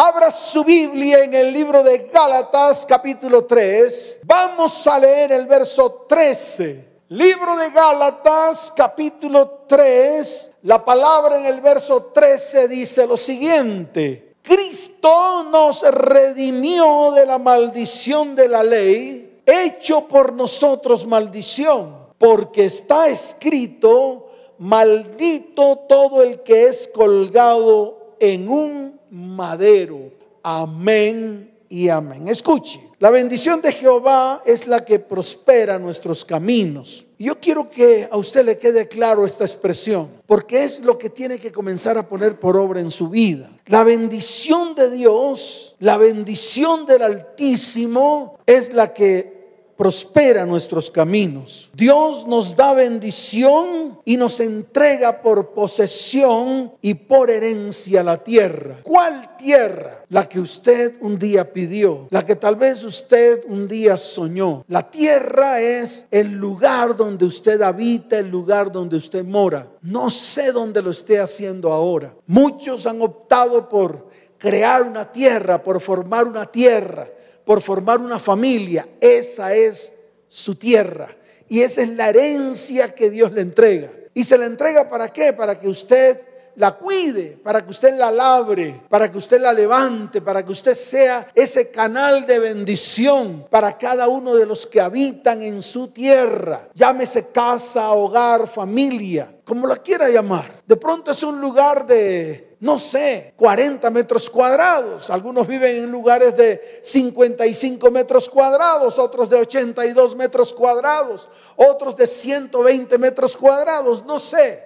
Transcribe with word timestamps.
Abra 0.00 0.30
su 0.30 0.62
Biblia 0.62 1.24
en 1.24 1.34
el 1.34 1.52
libro 1.52 1.82
de 1.82 2.08
Gálatas 2.14 2.86
capítulo 2.86 3.46
3. 3.46 4.20
Vamos 4.22 4.86
a 4.86 4.96
leer 4.96 5.32
el 5.32 5.44
verso 5.44 6.06
13. 6.08 6.84
Libro 7.08 7.56
de 7.56 7.68
Gálatas 7.70 8.72
capítulo 8.76 9.64
3. 9.66 10.52
La 10.62 10.84
palabra 10.84 11.40
en 11.40 11.46
el 11.46 11.60
verso 11.60 12.12
13 12.14 12.68
dice 12.68 13.08
lo 13.08 13.16
siguiente. 13.16 14.36
Cristo 14.40 15.42
nos 15.42 15.82
redimió 15.82 17.10
de 17.10 17.26
la 17.26 17.38
maldición 17.38 18.36
de 18.36 18.48
la 18.48 18.62
ley, 18.62 19.42
hecho 19.44 20.06
por 20.06 20.32
nosotros 20.32 21.08
maldición, 21.08 22.06
porque 22.18 22.66
está 22.66 23.08
escrito, 23.08 24.30
maldito 24.58 25.76
todo 25.88 26.22
el 26.22 26.44
que 26.44 26.68
es 26.68 26.86
colgado 26.86 28.14
en 28.20 28.48
un 28.48 28.97
madero. 29.10 30.12
Amén 30.42 31.52
y 31.68 31.88
amén. 31.88 32.28
Escuche, 32.28 32.80
la 32.98 33.10
bendición 33.10 33.60
de 33.60 33.72
Jehová 33.72 34.42
es 34.44 34.66
la 34.66 34.84
que 34.84 34.98
prospera 34.98 35.78
nuestros 35.78 36.24
caminos. 36.24 37.06
Yo 37.18 37.38
quiero 37.38 37.68
que 37.68 38.08
a 38.10 38.16
usted 38.16 38.44
le 38.44 38.58
quede 38.58 38.88
claro 38.88 39.26
esta 39.26 39.44
expresión, 39.44 40.08
porque 40.26 40.64
es 40.64 40.80
lo 40.80 40.98
que 40.98 41.10
tiene 41.10 41.38
que 41.38 41.52
comenzar 41.52 41.98
a 41.98 42.08
poner 42.08 42.38
por 42.38 42.56
obra 42.56 42.80
en 42.80 42.90
su 42.90 43.08
vida. 43.08 43.50
La 43.66 43.84
bendición 43.84 44.74
de 44.74 44.90
Dios, 44.90 45.76
la 45.80 45.96
bendición 45.96 46.86
del 46.86 47.02
Altísimo 47.02 48.38
es 48.46 48.72
la 48.72 48.94
que 48.94 49.37
prospera 49.78 50.44
nuestros 50.44 50.90
caminos. 50.90 51.70
Dios 51.72 52.26
nos 52.26 52.56
da 52.56 52.74
bendición 52.74 54.00
y 54.04 54.16
nos 54.16 54.40
entrega 54.40 55.22
por 55.22 55.50
posesión 55.54 56.72
y 56.82 56.94
por 56.94 57.30
herencia 57.30 58.02
la 58.02 58.16
tierra. 58.18 58.78
¿Cuál 58.82 59.36
tierra? 59.36 60.04
La 60.08 60.28
que 60.28 60.40
usted 60.40 60.96
un 61.00 61.16
día 61.16 61.52
pidió, 61.52 62.08
la 62.10 62.26
que 62.26 62.34
tal 62.34 62.56
vez 62.56 62.82
usted 62.82 63.44
un 63.46 63.68
día 63.68 63.96
soñó. 63.96 64.64
La 64.66 64.90
tierra 64.90 65.60
es 65.60 66.06
el 66.10 66.32
lugar 66.32 66.96
donde 66.96 67.24
usted 67.24 67.62
habita, 67.62 68.18
el 68.18 68.28
lugar 68.28 68.72
donde 68.72 68.96
usted 68.96 69.24
mora. 69.24 69.68
No 69.82 70.10
sé 70.10 70.50
dónde 70.50 70.82
lo 70.82 70.90
esté 70.90 71.20
haciendo 71.20 71.72
ahora. 71.72 72.12
Muchos 72.26 72.84
han 72.84 73.00
optado 73.00 73.68
por 73.68 74.08
crear 74.38 74.82
una 74.82 75.12
tierra, 75.12 75.62
por 75.62 75.80
formar 75.80 76.26
una 76.26 76.46
tierra 76.46 77.08
por 77.48 77.62
formar 77.62 77.98
una 77.98 78.18
familia. 78.18 78.86
Esa 79.00 79.54
es 79.54 79.94
su 80.28 80.56
tierra. 80.56 81.08
Y 81.48 81.62
esa 81.62 81.80
es 81.80 81.88
la 81.88 82.10
herencia 82.10 82.94
que 82.94 83.08
Dios 83.08 83.32
le 83.32 83.40
entrega. 83.40 83.88
¿Y 84.12 84.24
se 84.24 84.36
la 84.36 84.44
entrega 84.44 84.86
para 84.86 85.08
qué? 85.08 85.32
Para 85.32 85.58
que 85.58 85.66
usted 85.66 86.20
la 86.56 86.72
cuide, 86.76 87.38
para 87.42 87.64
que 87.64 87.70
usted 87.70 87.96
la 87.96 88.12
labre, 88.12 88.82
para 88.90 89.10
que 89.10 89.16
usted 89.16 89.40
la 89.40 89.54
levante, 89.54 90.20
para 90.20 90.44
que 90.44 90.52
usted 90.52 90.74
sea 90.74 91.30
ese 91.34 91.70
canal 91.70 92.26
de 92.26 92.38
bendición 92.38 93.46
para 93.48 93.78
cada 93.78 94.08
uno 94.08 94.34
de 94.34 94.44
los 94.44 94.66
que 94.66 94.82
habitan 94.82 95.42
en 95.42 95.62
su 95.62 95.88
tierra. 95.88 96.68
Llámese 96.74 97.28
casa, 97.28 97.92
hogar, 97.92 98.46
familia, 98.46 99.36
como 99.42 99.66
la 99.66 99.76
quiera 99.76 100.10
llamar. 100.10 100.62
De 100.66 100.76
pronto 100.76 101.12
es 101.12 101.22
un 101.22 101.40
lugar 101.40 101.86
de 101.86 102.47
no 102.60 102.78
sé, 102.78 103.34
40 103.36 103.88
metros 103.90 104.28
cuadrados. 104.28 105.10
Algunos 105.10 105.46
viven 105.46 105.76
en 105.76 105.90
lugares 105.90 106.36
de 106.36 106.80
55 106.82 107.90
metros 107.90 108.28
cuadrados, 108.28 108.98
otros 108.98 109.30
de 109.30 109.36
82 109.36 110.16
metros 110.16 110.52
cuadrados, 110.52 111.28
otros 111.56 111.96
de 111.96 112.06
120 112.06 112.98
metros 112.98 113.36
cuadrados, 113.36 114.04
no 114.04 114.18
sé. 114.18 114.64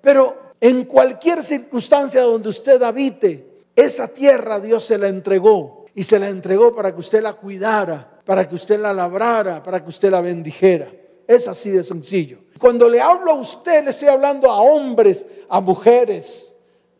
Pero 0.00 0.52
en 0.60 0.84
cualquier 0.84 1.42
circunstancia 1.42 2.22
donde 2.22 2.48
usted 2.48 2.80
habite, 2.82 3.64
esa 3.74 4.06
tierra 4.08 4.60
Dios 4.60 4.84
se 4.84 4.98
la 4.98 5.08
entregó 5.08 5.86
y 5.94 6.04
se 6.04 6.18
la 6.18 6.28
entregó 6.28 6.74
para 6.74 6.92
que 6.94 7.00
usted 7.00 7.22
la 7.22 7.32
cuidara, 7.32 8.20
para 8.24 8.48
que 8.48 8.54
usted 8.54 8.78
la 8.78 8.92
labrara, 8.92 9.62
para 9.62 9.82
que 9.82 9.88
usted 9.88 10.10
la 10.10 10.20
bendijera. 10.20 10.92
Es 11.26 11.48
así 11.48 11.70
de 11.70 11.82
sencillo. 11.82 12.38
Cuando 12.58 12.88
le 12.88 13.00
hablo 13.00 13.32
a 13.32 13.34
usted, 13.34 13.82
le 13.82 13.90
estoy 13.90 14.08
hablando 14.08 14.48
a 14.48 14.60
hombres, 14.60 15.26
a 15.48 15.60
mujeres, 15.60 16.51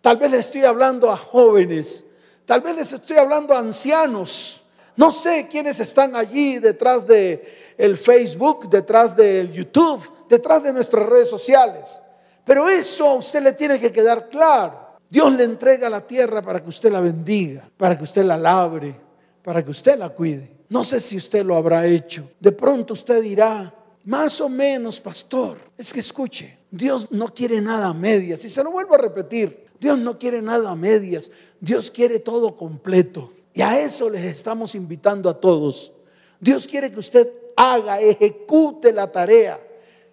Tal 0.02 0.16
vez 0.16 0.32
le 0.32 0.38
estoy 0.38 0.64
hablando 0.64 1.10
a 1.12 1.16
jóvenes, 1.16 2.04
tal 2.44 2.60
vez 2.60 2.74
les 2.74 2.92
estoy 2.92 3.16
hablando 3.16 3.54
a 3.54 3.60
ancianos. 3.60 4.64
No 4.96 5.12
sé 5.12 5.46
quiénes 5.48 5.78
están 5.78 6.16
allí 6.16 6.58
detrás 6.58 7.06
de 7.06 7.74
el 7.78 7.96
Facebook, 7.96 8.68
detrás 8.68 9.16
del 9.16 9.52
YouTube, 9.52 10.02
detrás 10.28 10.64
de 10.64 10.72
nuestras 10.72 11.06
redes 11.06 11.30
sociales. 11.30 12.02
Pero 12.44 12.68
eso 12.68 13.06
a 13.06 13.14
usted 13.14 13.42
le 13.42 13.52
tiene 13.52 13.78
que 13.78 13.92
quedar 13.92 14.28
claro. 14.28 14.98
Dios 15.08 15.32
le 15.32 15.44
entrega 15.44 15.88
la 15.88 16.04
tierra 16.04 16.42
para 16.42 16.60
que 16.60 16.68
usted 16.68 16.90
la 16.90 17.00
bendiga, 17.00 17.70
para 17.76 17.96
que 17.96 18.02
usted 18.02 18.24
la 18.24 18.36
labre, 18.36 18.96
para 19.40 19.62
que 19.62 19.70
usted 19.70 19.96
la 19.96 20.08
cuide. 20.08 20.50
No 20.68 20.82
sé 20.82 21.00
si 21.00 21.16
usted 21.16 21.44
lo 21.44 21.54
habrá 21.54 21.86
hecho. 21.86 22.28
De 22.40 22.50
pronto 22.50 22.94
usted 22.94 23.22
dirá, 23.22 23.72
más 24.04 24.40
o 24.40 24.48
menos, 24.48 25.00
pastor. 25.00 25.58
Es 25.78 25.92
que 25.92 26.00
escuche, 26.00 26.58
Dios 26.70 27.12
no 27.12 27.28
quiere 27.28 27.60
nada 27.60 27.88
a 27.88 27.94
medias. 27.94 28.44
Y 28.44 28.50
se 28.50 28.64
lo 28.64 28.72
vuelvo 28.72 28.94
a 28.94 28.98
repetir, 28.98 29.61
Dios 29.82 29.98
no 29.98 30.16
quiere 30.16 30.40
nada 30.40 30.70
a 30.70 30.76
medias, 30.76 31.32
Dios 31.58 31.90
quiere 31.90 32.20
todo 32.20 32.56
completo. 32.56 33.32
Y 33.52 33.62
a 33.62 33.80
eso 33.80 34.08
les 34.08 34.22
estamos 34.22 34.76
invitando 34.76 35.28
a 35.28 35.40
todos. 35.40 35.90
Dios 36.38 36.68
quiere 36.68 36.92
que 36.92 37.00
usted 37.00 37.32
haga, 37.56 38.00
ejecute 38.00 38.92
la 38.92 39.10
tarea, 39.10 39.60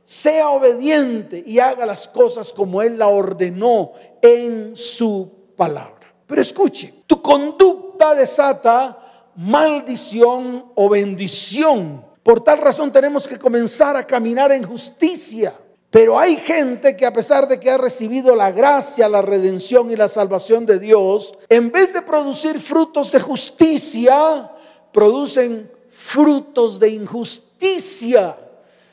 sea 0.04 0.50
obediente 0.50 1.44
y 1.46 1.60
haga 1.60 1.86
las 1.86 2.08
cosas 2.08 2.52
como 2.52 2.82
Él 2.82 2.98
la 2.98 3.10
ordenó 3.10 3.92
en 4.24 4.76
su 4.76 5.32
palabra. 5.56 6.16
Pero 6.26 6.42
escuche, 6.42 6.92
tu 7.06 7.22
conducta 7.22 8.16
desata 8.16 9.32
maldición 9.36 10.72
o 10.74 10.90
bendición. 10.90 12.04
Por 12.24 12.44
tal 12.44 12.58
razón 12.58 12.92
tenemos 12.92 13.28
que 13.28 13.38
comenzar 13.38 13.96
a 13.96 14.08
caminar 14.08 14.52
en 14.52 14.64
justicia. 14.64 15.54
Pero 15.92 16.20
hay 16.20 16.36
gente 16.38 16.96
que 16.96 17.06
a 17.06 17.14
pesar 17.14 17.48
de 17.48 17.60
que 17.60 17.72
ha 17.72 17.78
recibido 17.78 18.36
la 18.36 18.52
gracia, 18.52 19.10
la 19.10 19.24
redención 19.24 19.90
y 19.90 19.96
la 19.96 20.08
salvación 20.08 20.66
de 20.66 20.78
Dios, 20.78 21.34
en 21.50 21.72
vez 21.72 21.94
de 21.94 22.04
producir 22.04 22.60
frutos 22.60 23.12
de 23.12 23.20
justicia, 23.20 24.52
producen 24.92 25.72
frutos 25.90 26.80
de 26.80 26.90
injusticia. 26.90 28.38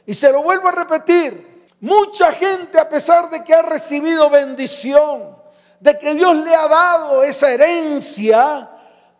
Y 0.06 0.14
se 0.14 0.32
lo 0.32 0.42
vuelvo 0.42 0.68
a 0.68 0.72
repetir, 0.72 1.66
mucha 1.80 2.32
gente 2.32 2.78
a 2.78 2.88
pesar 2.88 3.28
de 3.28 3.44
que 3.44 3.52
ha 3.52 3.62
recibido 3.62 4.30
bendición, 4.30 5.36
de 5.78 5.98
que 5.98 6.14
Dios 6.14 6.34
le 6.36 6.54
ha 6.54 6.66
dado 6.66 7.22
esa 7.22 7.52
herencia, 7.52 8.70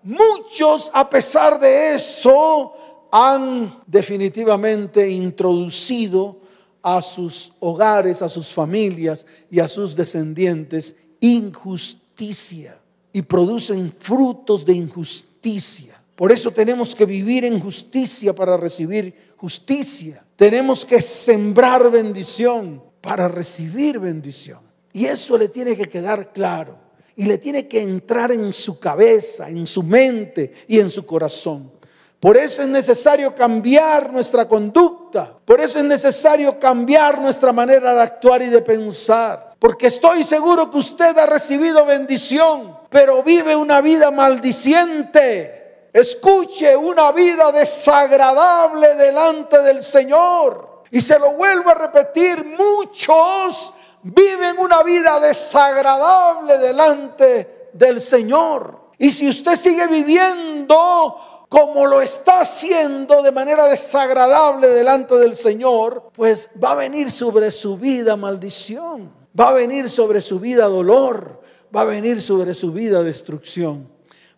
muchos 0.03 0.91
a 0.94 1.10
pesar 1.10 1.59
de 1.59 1.94
eso 1.94 2.72
han 3.12 3.82
definitivamente 3.86 5.06
introducido 5.10 6.45
a 6.88 7.02
sus 7.02 7.52
hogares, 7.58 8.22
a 8.22 8.28
sus 8.28 8.54
familias 8.54 9.26
y 9.50 9.58
a 9.58 9.66
sus 9.66 9.97
descendientes 9.97 10.94
injusticia 11.19 12.80
y 13.12 13.22
producen 13.22 13.92
frutos 13.98 14.64
de 14.64 14.74
injusticia. 14.74 16.00
Por 16.14 16.30
eso 16.30 16.52
tenemos 16.52 16.94
que 16.94 17.04
vivir 17.04 17.44
en 17.44 17.58
justicia 17.58 18.36
para 18.36 18.56
recibir 18.56 19.32
justicia. 19.36 20.24
Tenemos 20.36 20.84
que 20.84 21.02
sembrar 21.02 21.91
bendición 21.91 22.80
para 23.00 23.26
recibir 23.26 23.98
bendición. 23.98 24.60
Y 24.92 25.06
eso 25.06 25.36
le 25.36 25.48
tiene 25.48 25.76
que 25.76 25.88
quedar 25.88 26.32
claro. 26.32 26.78
Y 27.16 27.24
le 27.24 27.38
tiene 27.38 27.66
que 27.66 27.82
entrar 27.82 28.30
en 28.30 28.53
su 28.53 28.78
cabeza, 28.78 29.50
en 29.50 29.66
su 29.66 29.82
mente 29.82 30.53
y 30.68 30.78
en 30.78 30.88
su 30.88 31.04
corazón. 31.04 31.72
Por 32.21 32.37
eso 32.37 32.62
es 32.62 32.69
necesario 32.69 33.34
cambiar 33.34 34.12
nuestra 34.12 34.49
conducta. 34.49 35.34
Por 35.44 35.60
eso 35.60 35.78
es 35.78 35.84
necesario 35.84 36.59
cambiar 36.59 37.21
nuestra 37.21 37.53
manera 37.53 37.94
de 37.94 38.03
actuar 38.03 38.43
y 38.43 38.49
de 38.49 38.62
pensar. 38.62 39.54
Porque 39.59 39.88
estoy 39.88 40.25
seguro 40.25 40.71
que 40.71 40.78
usted 40.78 41.16
ha 41.19 41.27
recibido 41.27 41.84
bendición, 41.84 42.78
pero 42.88 43.22
vive 43.22 43.54
una 43.54 43.81
vida 43.81 44.10
maldiciente. 44.10 45.89
Escuche 45.92 46.77
una 46.77 47.13
vida 47.13 47.53
desagradable 47.53 48.95
delante 48.97 49.60
del 49.62 49.83
Señor. 49.83 50.83
Y 50.91 51.01
se 51.01 51.19
lo 51.19 51.33
vuelvo 51.33 51.71
a 51.71 51.74
repetir, 51.74 52.45
muchos 52.45 53.72
viven 54.03 54.59
una 54.59 54.83
vida 54.83 55.19
desagradable 55.21 56.59
delante 56.59 57.71
del 57.72 58.01
Señor. 58.01 58.86
Y 58.98 59.10
si 59.10 59.28
usted 59.28 59.57
sigue 59.57 59.86
viviendo 59.89 61.35
como 61.48 61.87
lo 61.87 62.01
está 62.03 62.41
haciendo 62.41 63.22
de 63.22 63.33
manera 63.33 63.69
desagradable 63.69 64.69
delante 64.69 65.15
del 65.16 65.37
Señor, 65.37 66.10
pues 66.13 66.51
va 66.63 66.72
a 66.72 66.77
venir 66.77 67.10
sobre 67.10 67.53
su 67.53 67.77
vida 67.77 68.16
maldición, 68.16 69.13
va 69.39 69.51
a 69.51 69.54
venir 69.54 69.89
sobre 69.89 70.21
su 70.21 70.41
vida 70.41 70.66
dolor, 70.66 71.41
va 71.75 71.83
a 71.83 71.84
venir 71.84 72.21
sobre 72.21 72.54
su 72.54 72.72
vida 72.72 73.03
destrucción. 73.03 73.89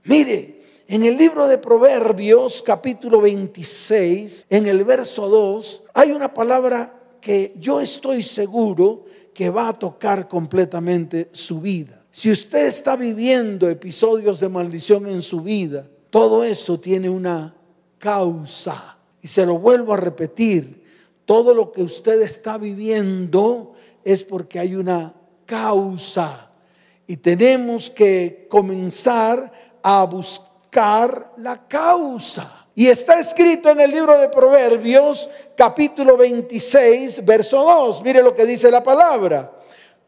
Mire, 0.04 0.62
en 0.86 1.04
el 1.04 1.16
libro 1.16 1.46
de 1.48 1.58
Proverbios 1.58 2.62
capítulo 2.62 3.20
26, 3.20 4.46
en 4.50 4.66
el 4.66 4.84
verso 4.84 5.28
2, 5.28 5.82
hay 5.94 6.12
una 6.12 6.32
palabra 6.32 6.94
que 7.20 7.52
yo 7.56 7.80
estoy 7.80 8.22
seguro 8.22 9.04
que 9.34 9.50
va 9.50 9.68
a 9.68 9.78
tocar 9.78 10.28
completamente 10.28 11.28
su 11.32 11.60
vida. 11.60 12.04
Si 12.10 12.30
usted 12.30 12.66
está 12.66 12.96
viviendo 12.96 13.68
episodios 13.68 14.40
de 14.40 14.48
maldición 14.48 15.06
en 15.06 15.22
su 15.22 15.42
vida, 15.42 15.86
todo 16.10 16.44
eso 16.44 16.78
tiene 16.80 17.10
una 17.10 17.54
causa. 17.98 18.96
Y 19.20 19.28
se 19.28 19.44
lo 19.44 19.58
vuelvo 19.58 19.94
a 19.94 19.96
repetir, 19.96 20.84
todo 21.24 21.52
lo 21.52 21.72
que 21.72 21.82
usted 21.82 22.22
está 22.22 22.56
viviendo 22.56 23.74
es 24.04 24.24
porque 24.24 24.58
hay 24.58 24.74
una 24.74 25.14
causa. 25.44 26.50
Y 27.06 27.16
tenemos 27.16 27.90
que 27.90 28.46
comenzar 28.48 29.52
a 29.82 30.04
buscar 30.04 31.32
la 31.36 31.66
causa. 31.66 32.66
Y 32.74 32.86
está 32.86 33.18
escrito 33.18 33.70
en 33.70 33.80
el 33.80 33.90
libro 33.90 34.16
de 34.16 34.28
Proverbios 34.28 35.28
capítulo 35.56 36.16
26, 36.16 37.24
verso 37.24 37.64
2. 37.64 38.02
Mire 38.04 38.22
lo 38.22 38.34
que 38.34 38.46
dice 38.46 38.70
la 38.70 38.82
palabra. 38.82 39.52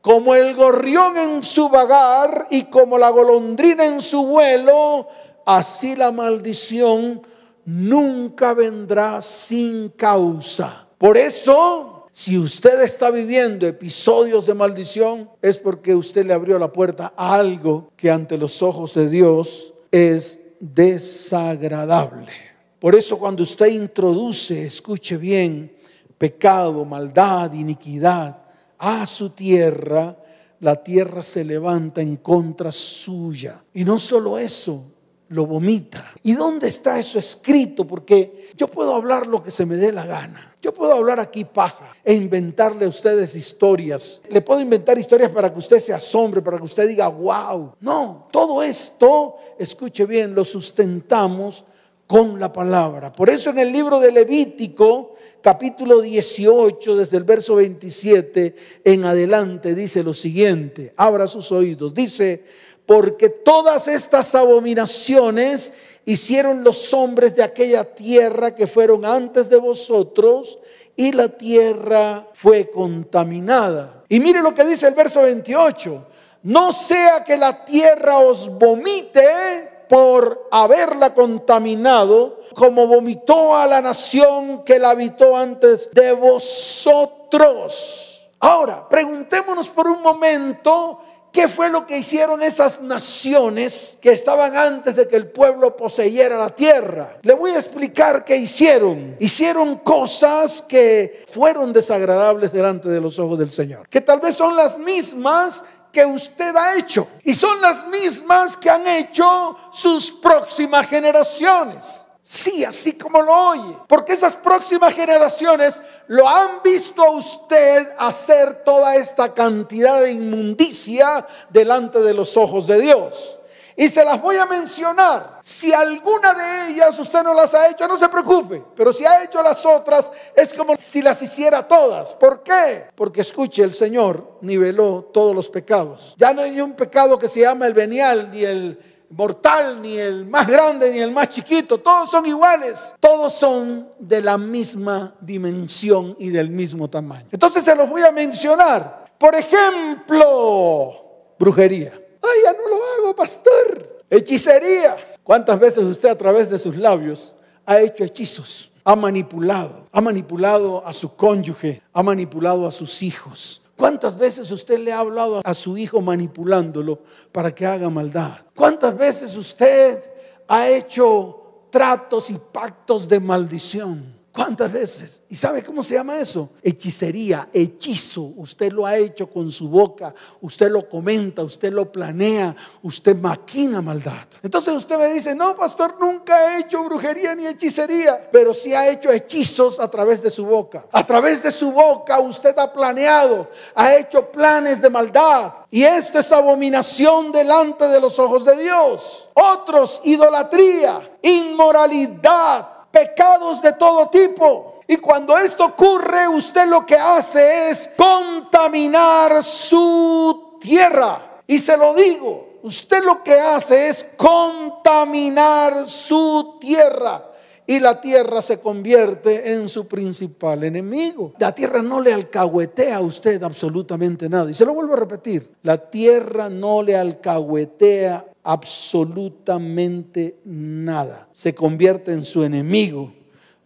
Como 0.01 0.35
el 0.35 0.55
gorrión 0.55 1.17
en 1.17 1.43
su 1.43 1.69
vagar 1.69 2.47
y 2.49 2.65
como 2.65 2.97
la 2.97 3.11
golondrina 3.11 3.85
en 3.85 4.01
su 4.01 4.25
vuelo, 4.25 5.09
así 5.57 5.97
la 5.97 6.13
maldición 6.13 7.23
nunca 7.65 8.55
vendrá 8.55 9.23
sin 9.23 9.91
causa. 9.91 10.89
Por 10.99 11.17
eso, 11.17 12.09
si 12.13 12.39
usted 12.39 12.83
está 12.83 13.11
viviendo 13.11 13.67
episodios 13.67 14.47
de 14.47 14.55
maldición, 14.55 15.31
es 15.41 15.59
porque 15.59 15.95
usted 15.95 16.27
le 16.27 16.35
abrió 16.35 16.59
la 16.59 16.73
puerta 16.73 17.15
a 17.17 17.35
algo 17.35 17.91
que 17.97 18.11
ante 18.11 18.37
los 18.37 18.63
ojos 18.63 18.95
de 18.95 19.09
Dios 19.09 19.73
es 19.91 20.41
desagradable. 20.59 22.33
Por 22.79 22.95
eso 22.95 23.19
cuando 23.19 23.43
usted 23.43 23.67
introduce, 23.67 24.67
escuche 24.67 25.17
bien, 25.17 25.73
pecado, 26.19 26.85
maldad, 26.85 27.53
iniquidad 27.53 28.39
a 28.79 29.07
su 29.07 29.31
tierra, 29.31 30.17
la 30.61 30.83
tierra 30.83 31.23
se 31.23 31.45
levanta 31.45 32.01
en 32.01 32.17
contra 32.17 32.73
suya. 32.73 33.63
Y 33.75 33.85
no 33.85 33.99
solo 33.99 34.39
eso, 34.39 34.85
lo 35.31 35.47
vomita. 35.47 36.13
¿Y 36.25 36.35
dónde 36.35 36.69
está 36.69 36.99
eso 36.99 37.19
escrito? 37.19 37.87
Porque 37.87 38.51
yo 38.57 38.69
puedo 38.69 38.95
hablar 38.95 39.27
lo 39.27 39.43
que 39.43 39.51
se 39.51 39.65
me 39.65 39.77
dé 39.77 39.93
la 39.93 40.05
gana. 40.05 40.57
Yo 40.61 40.75
puedo 40.75 40.93
hablar 40.93 41.21
aquí 41.21 41.45
paja 41.45 41.97
e 42.05 42.13
inventarle 42.15 42.85
a 42.85 42.89
ustedes 42.89 43.37
historias. 43.37 44.21
Le 44.29 44.41
puedo 44.41 44.61
inventar 44.61 44.99
historias 44.99 45.31
para 45.31 45.53
que 45.53 45.59
usted 45.59 45.79
se 45.79 45.93
asombre, 45.93 46.43
para 46.43 46.59
que 46.59 46.65
usted 46.65 46.89
diga, 46.89 47.09
wow. 47.09 47.75
No, 47.81 48.29
todo 48.33 48.63
esto, 48.63 49.37
escuche 49.59 50.05
bien, 50.05 50.35
lo 50.35 50.45
sustentamos 50.45 51.65
con 52.09 52.41
la 52.41 52.53
palabra. 52.53 53.13
Por 53.13 53.31
eso 53.31 53.51
en 53.51 53.61
el 53.61 53.73
libro 53.73 54.01
de 54.01 54.11
Levítico, 54.11 55.15
capítulo 55.41 56.01
18, 56.01 56.97
desde 56.97 57.17
el 57.17 57.25
verso 57.25 57.55
27 57.55 58.57
en 58.85 59.05
adelante, 59.05 59.77
dice 59.77 60.03
lo 60.03 60.13
siguiente, 60.13 60.93
abra 60.97 61.29
sus 61.29 61.53
oídos, 61.53 61.95
dice, 61.95 62.45
porque 62.91 63.29
todas 63.29 63.87
estas 63.87 64.35
abominaciones 64.35 65.73
hicieron 66.05 66.65
los 66.65 66.93
hombres 66.93 67.37
de 67.37 67.45
aquella 67.45 67.95
tierra 67.95 68.53
que 68.53 68.67
fueron 68.67 69.05
antes 69.05 69.49
de 69.49 69.59
vosotros, 69.59 70.59
y 70.97 71.13
la 71.13 71.29
tierra 71.29 72.27
fue 72.35 72.69
contaminada. 72.69 74.03
Y 74.09 74.19
mire 74.19 74.43
lo 74.43 74.57
que 74.57 74.65
dice 74.65 74.89
el 74.89 74.95
verso 74.95 75.23
28, 75.23 76.05
no 76.43 76.73
sea 76.73 77.23
que 77.23 77.39
la 77.39 77.65
tierra 77.65 78.19
os 78.19 78.49
vomite 78.59 79.85
por 79.89 80.49
haberla 80.51 81.15
contaminado, 81.15 82.41
como 82.57 82.89
vomitó 82.89 83.55
a 83.55 83.69
la 83.69 83.81
nación 83.81 84.65
que 84.65 84.81
la 84.81 84.91
habitó 84.91 85.37
antes 85.37 85.93
de 85.93 86.11
vosotros. 86.11 88.11
Ahora, 88.41 88.89
preguntémonos 88.89 89.69
por 89.69 89.87
un 89.87 90.03
momento 90.03 90.99
¿Qué 91.33 91.47
fue 91.47 91.71
lo 91.71 91.87
que 91.87 91.99
hicieron 91.99 92.43
esas 92.43 92.81
naciones 92.81 93.97
que 94.01 94.11
estaban 94.11 94.57
antes 94.57 94.97
de 94.97 95.07
que 95.07 95.17
el 95.17 95.31
pueblo 95.31 95.77
poseyera 95.77 96.37
la 96.37 96.55
tierra? 96.55 97.19
Le 97.23 97.35
voy 97.35 97.53
a 97.53 97.59
explicar 97.59 98.25
qué 98.25 98.37
hicieron. 98.37 99.17
Hicieron 99.21 99.79
cosas 99.79 100.63
que 100.63 101.25
fueron 101.29 101.73
desagradables 101.73 102.53
delante 102.53 102.89
de 102.89 103.01
los 103.01 103.19
ojos 103.19 103.39
del 103.39 103.53
Señor. 103.53 103.89
Que 103.89 104.01
tal 104.01 104.19
vez 104.19 104.37
son 104.37 104.57
las 104.57 104.77
mismas 104.79 105.65
que 105.93 106.05
usted 106.05 106.55
ha 106.57 106.77
hecho. 106.77 107.07
Y 107.23 107.35
son 107.35 107.61
las 107.61 107.87
mismas 107.87 108.57
que 108.57 108.71
han 108.71 108.87
hecho 108.87 109.57
sus 109.73 110.11
próximas 110.11 110.89
generaciones. 110.89 112.07
Sí, 112.33 112.65
así 112.65 112.93
como 112.93 113.21
lo 113.23 113.35
oye. 113.35 113.77
Porque 113.89 114.13
esas 114.13 114.37
próximas 114.37 114.95
generaciones 114.95 115.83
lo 116.07 116.29
han 116.29 116.63
visto 116.63 117.03
a 117.03 117.11
usted 117.11 117.89
hacer 117.99 118.63
toda 118.63 118.95
esta 118.95 119.35
cantidad 119.35 120.01
de 120.01 120.13
inmundicia 120.13 121.27
delante 121.49 121.99
de 121.99 122.15
los 122.15 122.37
ojos 122.37 122.69
de 122.69 122.81
Dios. 122.83 123.37
Y 123.75 123.89
se 123.89 124.05
las 124.05 124.23
voy 124.23 124.37
a 124.37 124.47
mencionar. 124.47 125.41
Si 125.43 125.73
alguna 125.73 126.33
de 126.35 126.71
ellas 126.71 126.97
usted 127.01 127.25
no 127.25 127.35
las 127.35 127.53
ha 127.53 127.69
hecho, 127.69 127.89
no 127.89 127.99
se 127.99 128.09
preocupe. 128.09 128.63
Pero 128.77 128.93
si 128.93 129.05
ha 129.05 129.25
hecho 129.25 129.43
las 129.43 129.67
otras, 129.67 130.13
es 130.37 130.55
como 130.55 130.77
si 130.77 131.03
las 131.03 131.21
hiciera 131.23 131.67
todas. 131.67 132.15
¿Por 132.15 132.45
qué? 132.45 132.91
Porque 132.95 133.23
escuche, 133.23 133.65
el 133.65 133.73
Señor 133.73 134.39
niveló 134.41 135.11
todos 135.13 135.35
los 135.35 135.51
pecados. 135.51 136.15
Ya 136.17 136.33
no 136.33 136.43
hay 136.43 136.61
un 136.61 136.75
pecado 136.75 137.19
que 137.19 137.27
se 137.27 137.41
llama 137.41 137.67
el 137.67 137.75
venial 137.75 138.31
ni 138.31 138.45
el 138.45 138.90
mortal, 139.11 139.83
ni 139.83 139.99
el 139.99 140.27
más 140.27 140.47
grande, 140.47 140.91
ni 140.91 141.01
el 141.01 141.11
más 141.13 141.29
chiquito. 141.29 141.79
Todos 141.79 142.11
son 142.11 142.27
iguales. 142.27 142.95
Todos 143.01 143.35
son 143.35 143.89
de 143.99 144.23
la 144.23 144.39
misma 144.39 145.15
dimensión 145.21 146.17
y 146.19 146.31
del 146.31 146.51
mismo 146.51 146.89
tamaño. 146.89 147.29
Entonces 147.31 147.65
se 147.65 147.75
los 147.75 147.89
voy 147.89 148.03
a 148.03 148.13
mencionar. 148.13 149.13
Por 149.19 149.35
ejemplo, 149.35 150.93
brujería. 151.39 151.93
Ay, 152.23 152.41
ya 152.45 152.53
no 152.53 152.69
lo 152.69 152.77
hago, 152.77 153.15
pastor. 153.15 154.05
Hechicería. 154.09 154.97
¿Cuántas 155.23 155.59
veces 155.59 155.85
usted 155.85 156.09
a 156.09 156.17
través 156.17 156.49
de 156.51 156.59
sus 156.59 156.77
labios 156.77 157.35
ha 157.67 157.81
hecho 157.81 158.05
hechizos? 158.05 158.73
Ha 158.85 158.97
manipulado. 158.97 159.89
Ha 159.93 160.01
manipulado 160.01 160.85
a 160.87 160.93
su 160.95 161.15
cónyuge. 161.15 161.83
Ha 161.93 162.03
manipulado 162.03 162.67
a 162.67 162.73
sus 162.73 163.03
hijos. 163.03 163.63
¿Cuántas 163.81 164.19
veces 164.19 164.51
usted 164.51 164.79
le 164.79 164.93
ha 164.93 164.99
hablado 164.99 165.41
a 165.43 165.55
su 165.55 165.79
hijo 165.79 166.03
manipulándolo 166.03 166.99
para 167.33 167.55
que 167.55 167.65
haga 167.65 167.89
maldad? 167.89 168.33
¿Cuántas 168.55 168.95
veces 168.95 169.35
usted 169.35 170.05
ha 170.49 170.69
hecho 170.69 171.65
tratos 171.71 172.29
y 172.29 172.37
pactos 172.53 173.09
de 173.09 173.19
maldición? 173.21 174.20
¿Cuántas 174.33 174.73
veces? 174.73 175.23
¿Y 175.29 175.35
sabe 175.35 175.61
cómo 175.61 175.83
se 175.83 175.95
llama 175.95 176.17
eso? 176.17 176.51
Hechicería, 176.63 177.49
hechizo. 177.53 178.23
Usted 178.37 178.71
lo 178.71 178.87
ha 178.87 178.97
hecho 178.97 179.29
con 179.29 179.51
su 179.51 179.69
boca, 179.69 180.15
usted 180.41 180.71
lo 180.71 180.89
comenta, 180.89 181.43
usted 181.43 181.73
lo 181.73 181.91
planea, 181.91 182.55
usted 182.85 183.17
maquina 183.17 183.83
maldad. 183.83 184.29
Entonces 184.41 184.73
usted 184.73 184.99
me 184.99 185.13
dice, 185.13 185.35
no, 185.35 185.57
pastor, 185.57 185.97
nunca 185.99 186.55
he 186.55 186.61
hecho 186.61 186.85
brujería 186.85 187.35
ni 187.35 187.45
hechicería, 187.45 188.31
pero 188.31 188.55
sí 188.55 188.73
ha 188.73 188.89
hecho 188.89 189.11
hechizos 189.11 189.81
a 189.81 189.91
través 189.91 190.23
de 190.23 190.31
su 190.31 190.47
boca. 190.47 190.87
A 190.93 191.05
través 191.05 191.43
de 191.43 191.51
su 191.51 191.73
boca 191.73 192.21
usted 192.21 192.57
ha 192.57 192.73
planeado, 192.73 193.51
ha 193.75 193.97
hecho 193.97 194.31
planes 194.31 194.81
de 194.81 194.91
maldad. 194.91 195.55
Y 195.73 195.83
esto 195.83 196.21
es 196.21 196.31
abominación 196.31 197.33
delante 197.33 197.89
de 197.89 198.01
los 198.01 198.17
ojos 198.21 198.45
de 198.45 198.63
Dios. 198.63 199.29
Otros, 199.35 200.03
idolatría, 200.05 201.19
inmoralidad 201.23 202.80
pecados 202.91 203.63
de 203.63 203.73
todo 203.73 204.09
tipo. 204.09 204.81
Y 204.87 204.97
cuando 204.97 205.39
esto 205.39 205.67
ocurre, 205.67 206.27
usted 206.27 206.67
lo 206.67 206.85
que 206.85 206.97
hace 206.97 207.71
es 207.71 207.89
contaminar 207.97 209.43
su 209.45 210.57
tierra. 210.61 211.43
Y 211.47 211.59
se 211.59 211.77
lo 211.77 211.95
digo, 211.95 212.59
usted 212.63 213.03
lo 213.05 213.23
que 213.23 213.35
hace 213.35 213.89
es 213.89 214.05
contaminar 214.17 215.89
su 215.89 216.57
tierra. 216.61 217.25
Y 217.67 217.79
la 217.79 218.01
tierra 218.01 218.43
se 218.43 218.59
convierte 218.59 219.53
en 219.53 219.69
su 219.69 219.87
principal 219.87 220.65
enemigo. 220.65 221.35
La 221.39 221.55
tierra 221.55 221.83
no 221.83 222.01
le 222.01 222.13
alcahuetea 222.13 222.97
a 222.97 223.01
usted 223.01 223.41
absolutamente 223.45 224.29
nada. 224.29 224.51
Y 224.51 224.55
se 224.55 224.65
lo 224.65 224.75
vuelvo 224.75 224.95
a 224.95 224.97
repetir, 224.97 225.53
la 225.63 225.77
tierra 225.77 226.49
no 226.49 226.83
le 226.83 226.97
alcahuetea 226.97 228.25
absolutamente 228.43 230.41
nada. 230.45 231.29
Se 231.33 231.55
convierte 231.55 232.13
en 232.13 232.25
su 232.25 232.43
enemigo, 232.45 233.13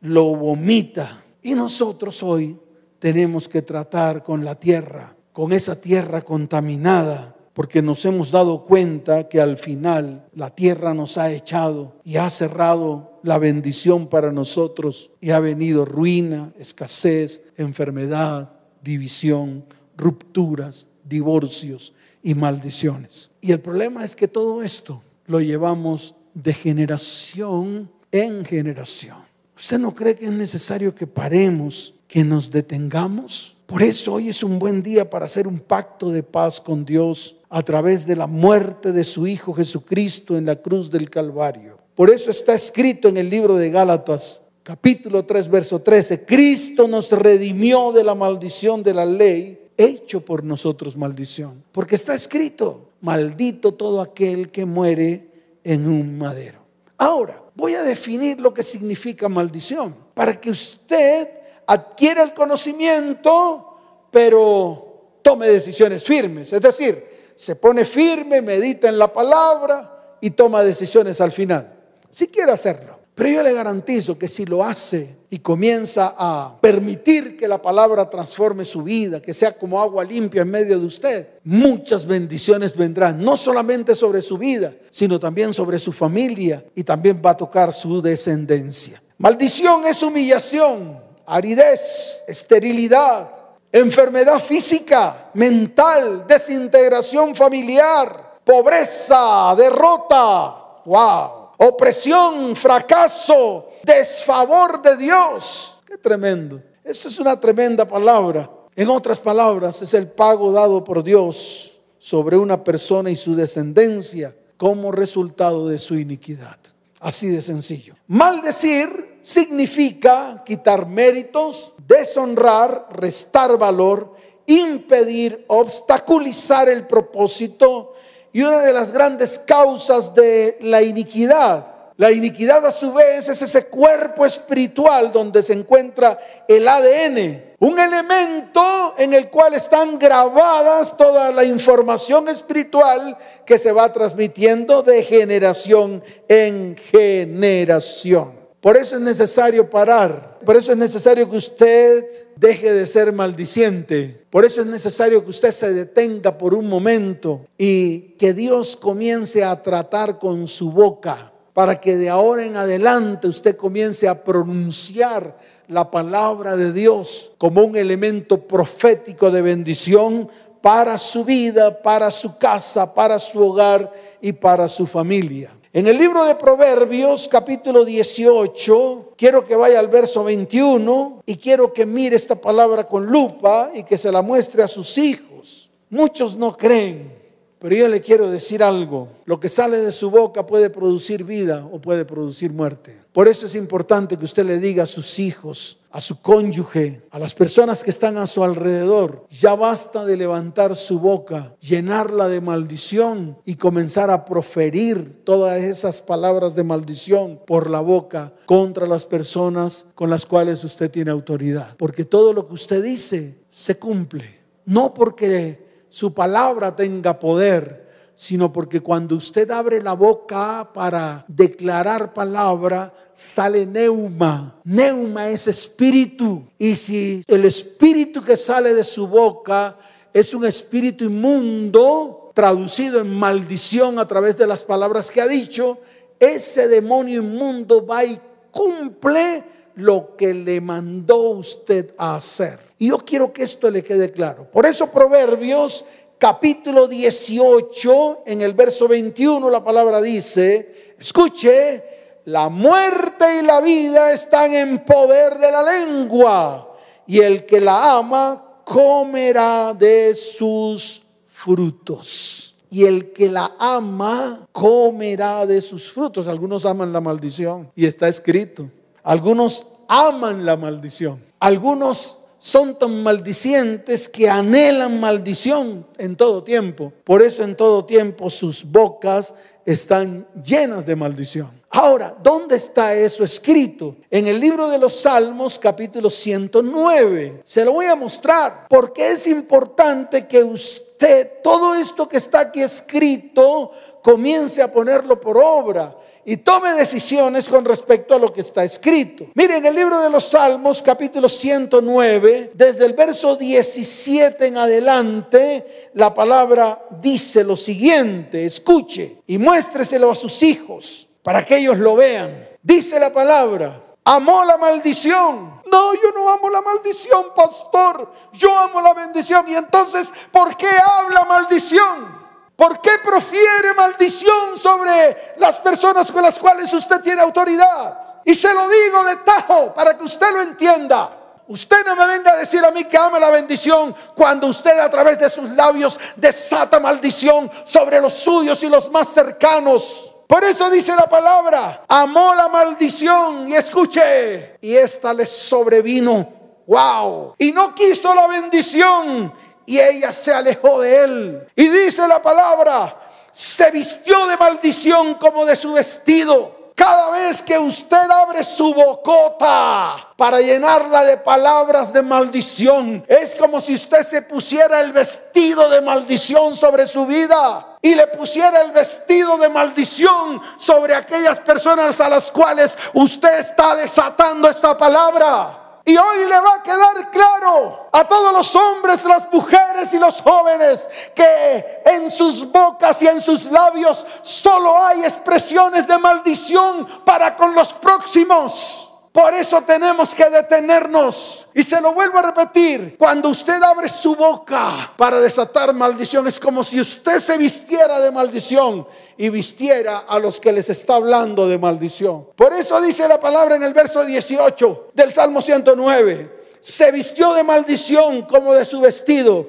lo 0.01 0.35
vomita. 0.35 1.25
Y 1.43 1.55
nosotros 1.55 2.23
hoy 2.23 2.59
tenemos 2.99 3.49
que 3.49 3.63
tratar 3.63 4.23
con 4.23 4.45
la 4.45 4.55
tierra, 4.55 5.17
con 5.33 5.53
esa 5.53 5.81
tierra 5.81 6.23
contaminada, 6.23 7.37
porque 7.53 7.83
nos 7.83 8.05
hemos 8.05 8.33
dado 8.33 8.65
cuenta 8.65 9.29
que 9.29 9.41
al 9.41 9.59
final 9.59 10.27
la 10.35 10.51
tierra 10.51 10.93
nos 10.93 11.19
ha 11.19 11.31
echado 11.31 11.95
y 12.03 12.17
ha 12.17 12.29
cerrado 12.29 13.21
la 13.23 13.39
bendición 13.39 14.09
para 14.09 14.33
nosotros 14.33 15.13
y 15.21 15.31
ha 15.31 15.39
venido 15.39 15.85
ruina, 15.85 16.53
escasez, 16.59 17.43
enfermedad, 17.57 18.53
división, 18.83 19.65
rupturas, 19.97 20.89
divorcios 21.05 21.95
y 22.25 22.35
maldiciones. 22.35 23.31
Y 23.41 23.53
el 23.53 23.61
problema 23.61 24.05
es 24.05 24.17
que 24.17 24.27
todo 24.27 24.63
esto 24.63 25.03
lo 25.27 25.41
llevamos 25.41 26.17
de 26.33 26.53
generación 26.55 27.91
en 28.11 28.45
generación. 28.45 29.19
¿Usted 29.57 29.79
no 29.79 29.95
cree 29.95 30.17
que 30.17 30.25
es 30.25 30.33
necesario 30.33 30.95
que 30.95 31.07
paremos, 31.07 31.95
que 32.09 32.25
nos 32.25 32.51
detengamos? 32.51 33.57
Por 33.67 33.83
eso 33.83 34.15
hoy 34.15 34.31
es 34.31 34.43
un 34.43 34.59
buen 34.59 34.83
día 34.83 35.09
para 35.09 35.27
hacer 35.27 35.47
un 35.47 35.61
pacto 35.61 36.11
de 36.11 36.23
paz 36.23 36.61
con 36.61 36.85
Dios 36.85 37.37
a 37.51 37.63
través 37.63 38.07
de 38.07 38.17
la 38.17 38.27
muerte 38.27 38.91
de 38.93 39.05
su 39.05 39.27
Hijo 39.27 39.53
Jesucristo 39.53 40.37
en 40.37 40.47
la 40.47 40.57
cruz 40.57 40.91
del 40.91 41.11
Calvario. 41.11 41.79
Por 41.95 42.11
eso 42.11 42.31
está 42.31 42.55
escrito 42.55 43.09
en 43.09 43.19
el 43.19 43.31
libro 43.31 43.55
de 43.55 43.71
Gálatas, 43.71 44.41
capítulo 44.63 45.25
3, 45.25 45.49
verso 45.51 45.81
13, 45.81 46.25
Cristo 46.25 46.89
nos 46.89 47.11
redimió 47.11 47.93
de 47.93 48.03
la 48.03 48.15
maldición 48.15 48.83
de 48.83 48.95
la 48.95 49.05
ley, 49.05 49.64
hecho 49.77 50.21
por 50.21 50.45
nosotros 50.45 50.97
maldición. 50.97 51.65
Porque 51.73 51.95
está 51.95 52.15
escrito, 52.15 52.91
maldito 53.01 53.75
todo 53.75 54.01
aquel 54.01 54.51
que 54.51 54.65
muere 54.65 55.29
en 55.65 55.89
un 55.89 56.19
madero. 56.19 56.59
Ahora, 56.99 57.43
voy 57.55 57.75
a 57.75 57.83
definir 57.83 58.41
lo 58.41 58.55
que 58.55 58.63
significa 58.63 59.29
maldición, 59.29 59.95
para 60.15 60.41
que 60.41 60.51
usted 60.51 61.29
adquiera 61.67 62.23
el 62.23 62.35
conocimiento, 62.35 63.77
pero 64.11 65.19
tome 65.23 65.49
decisiones 65.49 66.05
firmes. 66.05 66.53
Es 66.53 66.61
decir, 66.61 67.33
se 67.35 67.57
pone 67.57 67.85
firme, 67.85 68.43
medita 68.43 68.89
en 68.89 68.99
la 68.99 69.13
palabra 69.13 70.17
y 70.21 70.31
toma 70.31 70.63
decisiones 70.63 71.21
al 71.21 71.33
final. 71.33 71.73
Si 72.11 72.29
quiere 72.29 72.53
hacerlo. 72.53 72.94
Pero 73.15 73.29
yo 73.29 73.43
le 73.45 73.53
garantizo 73.53 74.19
que 74.19 74.27
si 74.27 74.45
lo 74.45 74.65
hace 74.65 75.15
y 75.31 75.39
comienza 75.39 76.15
a 76.19 76.59
permitir 76.61 77.37
que 77.37 77.47
la 77.47 77.63
palabra 77.63 78.11
transforme 78.11 78.65
su 78.65 78.83
vida, 78.83 79.23
que 79.23 79.33
sea 79.33 79.53
como 79.53 79.81
agua 79.81 80.03
limpia 80.03 80.43
en 80.43 80.51
medio 80.51 80.81
de 80.81 80.87
usted, 80.87 81.29
muchas 81.45 82.07
bendiciones 82.07 82.77
vendrán, 82.77 83.23
no 83.23 83.37
solamente 83.37 83.95
sobre 83.95 84.21
su 84.21 84.37
vida, 84.37 84.73
sino 84.91 85.21
también 85.21 85.55
sobre 85.55 85.79
su 85.79 85.93
familia 85.93 86.65
y 86.75 86.83
también 86.83 87.23
va 87.25 87.31
a 87.31 87.37
tocar 87.37 87.73
su 87.73 88.03
descendencia. 88.03 89.01
Maldición 89.19 89.85
es 89.85 90.03
humillación, 90.03 90.99
aridez, 91.25 92.23
esterilidad, 92.27 93.31
enfermedad 93.71 94.41
física, 94.41 95.31
mental, 95.35 96.27
desintegración 96.27 97.33
familiar, 97.33 98.41
pobreza, 98.45 99.55
derrota. 99.57 100.81
¡Wow! 100.85 101.44
Opresión, 101.67 102.55
fracaso, 102.57 103.71
desfavor 103.83 104.83
de 104.83 104.97
Dios. 104.97 105.79
Qué 105.87 105.99
tremendo. 105.99 106.61
Eso 106.83 107.09
es 107.09 107.19
una 107.19 107.39
tremenda 107.39 107.87
palabra. 107.87 108.51
En 108.77 108.89
otras 108.89 109.21
palabras, 109.21 109.81
es 109.83 109.95
el 109.95 110.09
pago 110.09 110.53
dado 110.53 110.83
por 110.83 111.03
Dios 111.03 111.81
sobre 111.99 112.37
una 112.37 112.63
persona 112.63 113.11
y 113.11 113.17
su 113.17 113.35
descendencia 113.35 114.37
como 114.57 114.93
resultado 114.93 115.69
de 115.69 115.79
su 115.79 115.97
iniquidad. 115.97 116.59
Así 117.01 117.29
de 117.29 117.43
sencillo. 117.43 117.95
Maldecir 118.07 119.21
significa 119.23 120.43
quitar 120.45 120.87
méritos, 120.87 121.73
deshonrar, 121.87 122.89
restar 122.91 123.57
valor, 123.59 124.15
impedir, 124.47 125.45
obstaculizar 125.49 126.69
el 126.69 126.87
propósito, 126.87 127.95
y 128.35 128.43
una 128.43 128.61
de 128.63 128.73
las 128.73 128.91
grandes 128.91 129.39
causas 129.39 130.13
de 130.13 130.59
la 130.61 130.83
iniquidad. 130.83 131.69
La 131.97 132.11
iniquidad 132.11 132.67
a 132.67 132.73
su 132.73 132.93
vez 132.93 133.29
es 133.29 133.41
ese 133.41 133.67
cuerpo 133.67 134.27
espiritual 134.27 135.13
donde 135.13 135.41
se 135.41 135.53
encuentra 135.53 136.19
el 136.49 136.67
ADN, 136.67 137.55
un 137.61 137.79
elemento 137.79 138.95
en 138.99 139.15
el 139.15 139.31
cual 139.31 139.55
están 139.55 140.01
grabadas 140.01 140.97
toda 140.97 141.31
la 141.31 141.45
información 141.45 142.29
espiritual 142.29 143.17
que 143.47 143.57
se 143.57 143.71
va 143.71 143.93
transmitiendo 143.93 144.83
de 144.83 145.05
generación 145.05 146.03
en 146.27 146.77
generación. 146.91 148.44
Por 148.65 148.79
eso 148.79 148.95
es 148.95 149.03
necesario 149.03 149.69
parar. 149.69 150.39
Por 150.43 150.57
eso 150.57 150.73
es 150.73 150.79
necesario 150.79 151.31
que 151.31 151.37
usted 151.37 152.03
deje 152.35 152.73
de 152.73 152.87
ser 152.87 153.13
maldiciente. 153.13 154.25
Por 154.31 154.47
eso 154.47 154.63
es 154.63 154.67
necesario 154.67 155.23
que 155.23 155.29
usted 155.29 155.53
se 155.53 155.75
detenga 155.75 156.39
por 156.39 156.55
un 156.55 156.67
momento 156.67 157.45
y 157.59 158.15
que 158.17 158.33
Dios 158.33 158.75
comience 158.79 159.45
a 159.45 159.63
tratar 159.63 160.19
con 160.19 160.49
su 160.49 160.73
boca 160.73 161.31
para 161.53 161.79
que 161.79 161.99
de 161.99 162.09
ahora 162.09 162.47
en 162.47 162.57
adelante 162.57 163.29
usted 163.29 163.55
comience 163.55 164.09
a 164.09 164.25
pronunciar 164.25 165.37
la 165.69 165.91
palabra 165.91 166.57
de 166.57 166.73
Dios 166.73 167.33
como 167.37 167.63
un 167.65 167.77
elemento 167.77 168.49
profético 168.49 169.31
de 169.31 169.43
bendición 169.43 170.31
para 170.63 170.97
su 170.97 171.23
vida, 171.23 171.83
para 171.83 172.11
su 172.11 172.39
casa, 172.39 172.95
para 172.95 173.19
su 173.19 173.47
hogar 173.47 173.93
y 174.23 174.33
para 174.33 174.71
su 174.71 174.87
familia. 174.87 175.51
En 175.77 175.89
el 175.89 175.99
libro 175.99 176.25
de 176.25 176.37
Proverbios, 176.37 177.27
capítulo 177.27 177.85
18, 177.85 179.15
quiero 179.17 179.45
que 179.45 179.57
vaya 179.57 179.81
al 179.81 179.89
verso 179.89 180.23
21 180.23 181.25
y 181.27 181.35
quiero 181.37 181.73
que 181.73 181.85
mire 181.85 182.15
esta 182.15 182.37
palabra 182.37 182.87
con 182.87 183.07
lupa 183.07 183.73
y 183.75 183.83
que 183.83 183.99
se 183.99 184.13
la 184.13 184.23
muestre 184.23 184.63
a 184.63 184.69
sus 184.69 184.97
hijos. 184.99 185.73
Muchos 185.91 186.37
no 186.37 186.57
creen, 186.57 187.13
pero 187.59 187.75
yo 187.75 187.89
le 187.89 188.01
quiero 188.01 188.31
decir 188.31 188.63
algo. 188.63 189.09
Lo 189.25 189.41
que 189.41 189.49
sale 189.49 189.79
de 189.79 189.91
su 189.91 190.13
boca 190.13 190.47
puede 190.47 190.71
producir 190.71 191.25
vida 191.25 191.69
o 191.73 191.81
puede 191.81 192.05
producir 192.05 192.53
muerte. 192.53 192.97
Por 193.13 193.27
eso 193.27 193.47
es 193.47 193.57
importante 193.57 194.17
que 194.17 194.27
usted 194.27 194.47
le 194.47 194.61
diga 194.61 194.85
a 194.85 194.87
sus 194.87 195.19
hijos, 195.19 195.79
a 195.95 196.01
su 196.01 196.21
cónyuge, 196.21 197.03
a 197.13 197.21
las 197.21 197.37
personas 197.37 197.85
que 197.85 197.91
están 197.91 198.19
a 198.19 198.27
su 198.27 198.43
alrededor, 198.43 199.27
ya 199.31 199.55
basta 199.55 200.05
de 200.05 200.17
levantar 200.17 200.75
su 200.75 200.99
boca, 200.99 201.55
llenarla 201.61 202.27
de 202.27 202.41
maldición 202.41 203.39
y 203.45 203.55
comenzar 203.55 204.11
a 204.11 204.25
proferir 204.25 205.23
todas 205.23 205.63
esas 205.63 206.03
palabras 206.03 206.57
de 206.57 206.65
maldición 206.65 207.39
por 207.47 207.71
la 207.71 207.81
boca 207.81 208.33
contra 208.45 208.89
las 208.89 209.07
personas 209.07 209.87
con 209.95 210.11
las 210.11 210.27
cuales 210.27 210.65
usted 210.65 210.91
tiene 210.91 211.13
autoridad. 211.13 211.77
Porque 211.79 212.05
todo 212.05 212.33
lo 212.33 212.49
que 212.49 212.55
usted 212.55 212.83
dice 212.83 213.45
se 213.51 213.79
cumple. 213.79 214.41
No 214.65 214.93
porque 214.95 215.85
su 215.91 216.13
palabra 216.13 216.75
tenga 216.75 217.21
poder, 217.21 217.84
sino 218.15 218.53
porque 218.53 218.81
cuando 218.81 219.17
usted 219.17 219.51
abre 219.51 219.83
la 219.83 219.95
boca 219.95 220.71
para 220.73 221.25
declarar 221.29 222.13
palabra, 222.13 222.93
sale 223.13 223.67
neuma. 223.67 224.61
Neuma 224.65 225.29
es 225.29 225.47
espíritu. 225.49 226.45
Y 226.59 226.77
si 226.77 227.25
el 227.27 227.45
espíritu 227.45 228.23
que 228.23 228.37
sale 228.37 228.75
de 228.75 228.85
su 228.85 229.09
boca 229.09 229.77
es 230.13 230.33
un 230.33 230.45
espíritu 230.45 231.05
inmundo, 231.05 232.31
traducido 232.35 233.01
en 233.01 233.11
maldición 233.11 233.99
a 233.99 234.07
través 234.07 234.37
de 234.37 234.47
las 234.47 234.63
palabras 234.63 235.11
que 235.11 235.21
ha 235.21 235.27
dicho, 235.27 235.79
ese 236.19 236.69
demonio 236.69 237.21
inmundo 237.21 237.85
va 237.85 238.05
y 238.05 238.21
cumple 238.51 239.45
lo 239.77 240.15
que 240.17 240.33
le 240.33 240.61
mandó 240.61 241.31
usted 241.31 241.95
a 241.99 242.17
hacer. 242.17 242.61
Y 242.79 242.89
yo 242.89 242.99
quiero 242.99 243.33
que 243.33 243.43
esto 243.43 243.71
le 243.71 243.83
quede 243.83 244.11
claro. 244.11 244.49
Por 244.51 244.67
eso 244.67 244.91
Proverbios 244.91 245.85
capítulo 246.25 246.89
18, 246.89 248.23
en 248.25 248.41
el 248.41 248.55
verso 248.55 248.89
21, 248.89 249.51
la 249.51 249.63
palabra 249.63 250.01
dice, 250.01 250.95
escuche, 250.99 251.85
la 252.25 252.49
muerte 252.49 253.41
y 253.41 253.43
la 253.43 253.61
vida 253.61 254.11
están 254.11 254.55
en 254.55 254.87
poder 254.87 255.37
de 255.37 255.53
la 255.53 255.63
lengua, 255.63 256.73
y 257.07 257.19
el 257.19 257.45
que 257.45 257.61
la 257.61 257.99
ama 257.99 258.43
comerá 258.65 259.75
de 259.75 260.15
sus 260.15 261.03
frutos. 261.27 262.57
Y 262.71 262.87
el 262.87 263.13
que 263.13 263.29
la 263.29 263.57
ama 263.59 264.49
comerá 264.51 265.45
de 265.45 265.61
sus 265.61 265.93
frutos. 265.93 266.27
Algunos 266.27 266.65
aman 266.65 266.91
la 266.91 267.03
maldición 267.03 267.71
y 267.77 267.85
está 267.85 268.09
escrito. 268.09 268.71
Algunos 269.03 269.67
aman 269.87 270.47
la 270.47 270.57
maldición. 270.57 271.23
Algunos 271.39 272.17
son 272.45 272.79
tan 272.79 273.03
maldicientes 273.03 274.07
que 274.07 274.29
anhelan 274.29 275.01
maldición 275.01 275.87
en 275.97 276.15
todo 276.15 276.45
tiempo. 276.45 276.93
Por 277.03 277.23
eso 277.23 277.43
en 277.43 277.57
todo 277.57 277.87
tiempo 277.87 278.29
sus 278.29 278.71
bocas 278.71 279.35
están 279.65 280.27
llenas 280.45 280.85
de 280.85 280.95
maldición. 280.95 281.49
Ahora, 281.71 282.15
¿dónde 282.23 282.57
está 282.57 282.93
eso 282.93 283.25
escrito? 283.25 283.97
En 284.11 284.27
el 284.27 284.39
libro 284.39 284.69
de 284.69 284.77
los 284.77 284.95
Salmos, 284.95 285.59
capítulo 285.59 286.11
109. 286.11 287.41
Se 287.47 287.65
lo 287.65 287.73
voy 287.73 287.87
a 287.87 287.97
mostrar 287.97 288.67
porque 288.69 289.13
es 289.13 289.27
importante 289.27 290.27
que 290.27 290.45
usted, 290.45 291.41
todo 291.43 291.75
esto 291.75 292.07
que 292.07 292.19
está 292.19 292.41
aquí 292.41 292.61
escrito, 292.61 293.71
comience 294.03 294.61
a 294.61 294.71
ponerlo 294.71 295.19
por 295.19 295.39
obra 295.39 295.97
y 296.25 296.39
tome 296.39 296.73
decisiones 296.73 297.49
con 297.49 297.65
respecto 297.65 298.15
a 298.15 298.19
lo 298.19 298.33
que 298.33 298.41
está 298.41 298.65
escrito. 298.65 299.27
Miren, 299.35 299.65
el 299.67 299.75
libro 299.75 300.01
de 300.01 300.11
los 300.11 300.29
Salmos, 300.29 300.83
capítulo 300.83 301.29
109, 301.29 302.53
desde 302.55 302.87
el 302.87 302.95
verso 302.95 303.37
17 303.37 304.47
en 304.47 304.57
adelante, 304.57 305.91
la 305.95 306.15
palabra 306.15 306.87
dice 307.01 307.45
lo 307.45 307.57
siguiente, 307.57 308.47
escuche 308.47 309.23
y 309.27 309.39
muéstreselo 309.39 310.11
a 310.11 310.15
sus 310.15 310.43
hijos 310.43 311.09
para 311.23 311.45
que 311.45 311.57
ellos 311.57 311.79
lo 311.79 311.97
vean. 311.97 312.49
Dice 312.63 312.99
la 312.99 313.13
palabra, 313.13 313.83
amó 314.05 314.45
la 314.45 314.57
maldición. 314.57 315.63
No, 315.71 315.95
yo 315.95 316.13
no 316.15 316.29
amo 316.31 316.51
la 316.51 316.61
maldición, 316.61 317.35
pastor. 317.35 318.11
Yo 318.33 318.57
amo 318.57 318.81
la 318.81 318.95
bendición. 318.95 319.45
Y 319.49 319.55
entonces, 319.55 320.13
¿por 320.31 320.57
qué 320.57 320.69
habla 320.69 321.25
maldición? 321.25 322.24
¿Por 322.57 322.81
qué 322.81 322.99
profiere 323.05 323.75
maldición 323.75 324.57
sobre 324.57 325.35
las 325.39 325.59
personas 325.59 326.11
con 326.13 326.23
las 326.23 326.39
cuales 326.39 326.73
usted 326.73 327.01
tiene 327.01 327.23
autoridad? 327.23 327.99
Y 328.25 328.35
se 328.35 328.53
lo 328.55 328.69
digo 328.69 329.05
de 329.05 329.17
tajo 329.17 329.75
para 329.75 329.97
que 329.97 330.05
usted 330.05 330.31
lo 330.33 330.43
entienda. 330.43 331.11
Usted 331.47 331.85
no 331.85 331.95
me 331.95 332.07
venga 332.07 332.33
a 332.33 332.37
decir 332.37 332.65
a 332.65 332.71
mí 332.71 332.85
que 332.85 332.97
ama 332.97 333.19
la 333.19 333.29
bendición 333.29 333.95
cuando 334.15 334.47
usted 334.47 334.79
a 334.79 334.91
través 334.91 335.19
de 335.19 335.29
sus 335.29 335.51
labios 335.51 335.99
desata 336.17 336.81
maldición 336.81 337.51
sobre 337.65 338.01
los 338.01 338.15
suyos 338.15 338.63
y 338.63 338.69
los 338.69 338.91
más 338.91 339.09
cercanos. 339.11 340.15
Por 340.27 340.43
eso 340.43 340.71
dice 340.71 340.97
la 340.97 341.07
palabra, 341.07 341.85
amó 341.87 342.35
la 342.35 342.49
maldición 342.49 343.47
y 343.49 343.55
escuche, 343.55 344.57
y 344.63 344.75
esta 344.75 345.13
le 345.13 345.27
sobrevino. 345.27 346.33
Wow. 346.67 347.35
Y 347.39 347.53
no 347.53 347.75
quiso 347.75 348.15
la 348.15 348.27
bendición 348.27 349.35
y 349.67 349.79
ella 349.79 350.13
se 350.13 350.33
alejó 350.33 350.81
de 350.81 351.05
él. 351.05 351.49
Y 351.57 351.69
dice 351.69 352.07
la 352.09 352.23
palabra, 352.23 352.97
se 353.33 353.71
vistió 353.71 354.27
de 354.27 354.37
maldición 354.37 355.15
como 355.15 355.45
de 355.45 355.57
su 355.57 355.73
vestido 355.73 356.65
cada 356.75 357.11
vez 357.11 357.41
que 357.41 357.57
usted 357.57 358.11
abre 358.11 358.43
su 358.43 358.75
bocota 358.75 359.95
para 360.17 360.41
llenarla 360.41 361.05
de 361.05 361.17
palabras 361.19 361.93
de 361.93 362.03
maldición, 362.03 363.05
es 363.07 363.37
como 363.37 363.61
si 363.61 363.75
usted 363.75 364.03
se 364.03 364.23
pusiera 364.23 364.81
el 364.81 364.93
vestido 364.93 365.71
de 365.71 365.81
maldición 365.81 366.57
sobre 366.57 366.89
su 366.89 367.07
vida 367.07 367.79
y 367.81 367.95
le 367.95 368.09
pusiera 368.09 368.61
el 368.63 368.73
vestido 368.73 369.39
de 369.39 369.49
maldición 369.49 370.41
sobre 370.59 370.97
aquellas 370.97 371.39
personas 371.39 372.01
a 372.01 372.09
las 372.09 372.33
cuales 372.33 372.77
usted 372.93 373.39
está 373.39 373.77
desatando 373.77 374.49
esta 374.49 374.77
palabra. 374.77 375.64
Y 375.87 375.97
hoy 375.99 376.25
le 376.25 376.41
va 376.41 376.55
a 376.55 376.63
quedar 376.63 377.11
claro 377.11 377.89
a 377.93 378.05
todos 378.09 378.33
los 378.33 378.55
hombres, 378.57 379.05
las 379.05 379.31
mujeres 379.31 379.93
y 379.93 379.99
los 379.99 380.23
jóvenes 380.23 380.89
que 381.15 381.83
en 381.85 382.11
sus 382.11 382.51
bocas 382.51 383.03
y 383.03 383.09
en 383.09 383.21
sus 383.21 383.45
labios 383.45 384.07
solo 384.23 384.83
hay 384.83 385.05
expresiones 385.05 385.87
de 385.87 385.99
maldición 385.99 386.87
para 387.05 387.37
con 387.37 387.55
los 387.55 387.75
próximos. 387.75 388.94
Por 389.15 389.33
eso 389.33 389.63
tenemos 389.63 390.13
que 390.13 390.29
detenernos. 390.29 391.47
Y 391.55 391.63
se 391.63 391.81
lo 391.81 391.95
vuelvo 391.95 392.19
a 392.19 392.23
repetir, 392.23 392.97
cuando 392.99 393.29
usted 393.29 393.63
abre 393.63 393.89
su 393.89 394.17
boca 394.17 394.93
para 394.97 395.21
desatar 395.21 395.73
maldición, 395.73 396.27
es 396.27 396.41
como 396.41 396.65
si 396.65 396.81
usted 396.81 397.21
se 397.21 397.39
vistiera 397.39 398.01
de 398.01 398.11
maldición 398.11 398.85
y 399.17 399.29
vistiera 399.29 399.99
a 399.99 400.19
los 400.19 400.41
que 400.41 400.51
les 400.51 400.69
está 400.69 400.97
hablando 400.97 401.47
de 401.47 401.59
maldición. 401.59 402.27
Por 402.35 402.55
eso 402.55 402.81
dice 402.81 403.07
la 403.07 403.21
palabra 403.21 403.55
en 403.55 403.63
el 403.63 403.73
verso 403.73 404.05
18 404.05 404.89
del 404.95 405.13
Salmo 405.13 405.41
109, 405.41 406.47
se 406.61 406.91
vistió 406.91 407.35
de 407.35 407.45
maldición 407.45 408.23
como 408.23 408.53
de 408.53 408.65
su 408.65 408.81
vestido. 408.81 409.47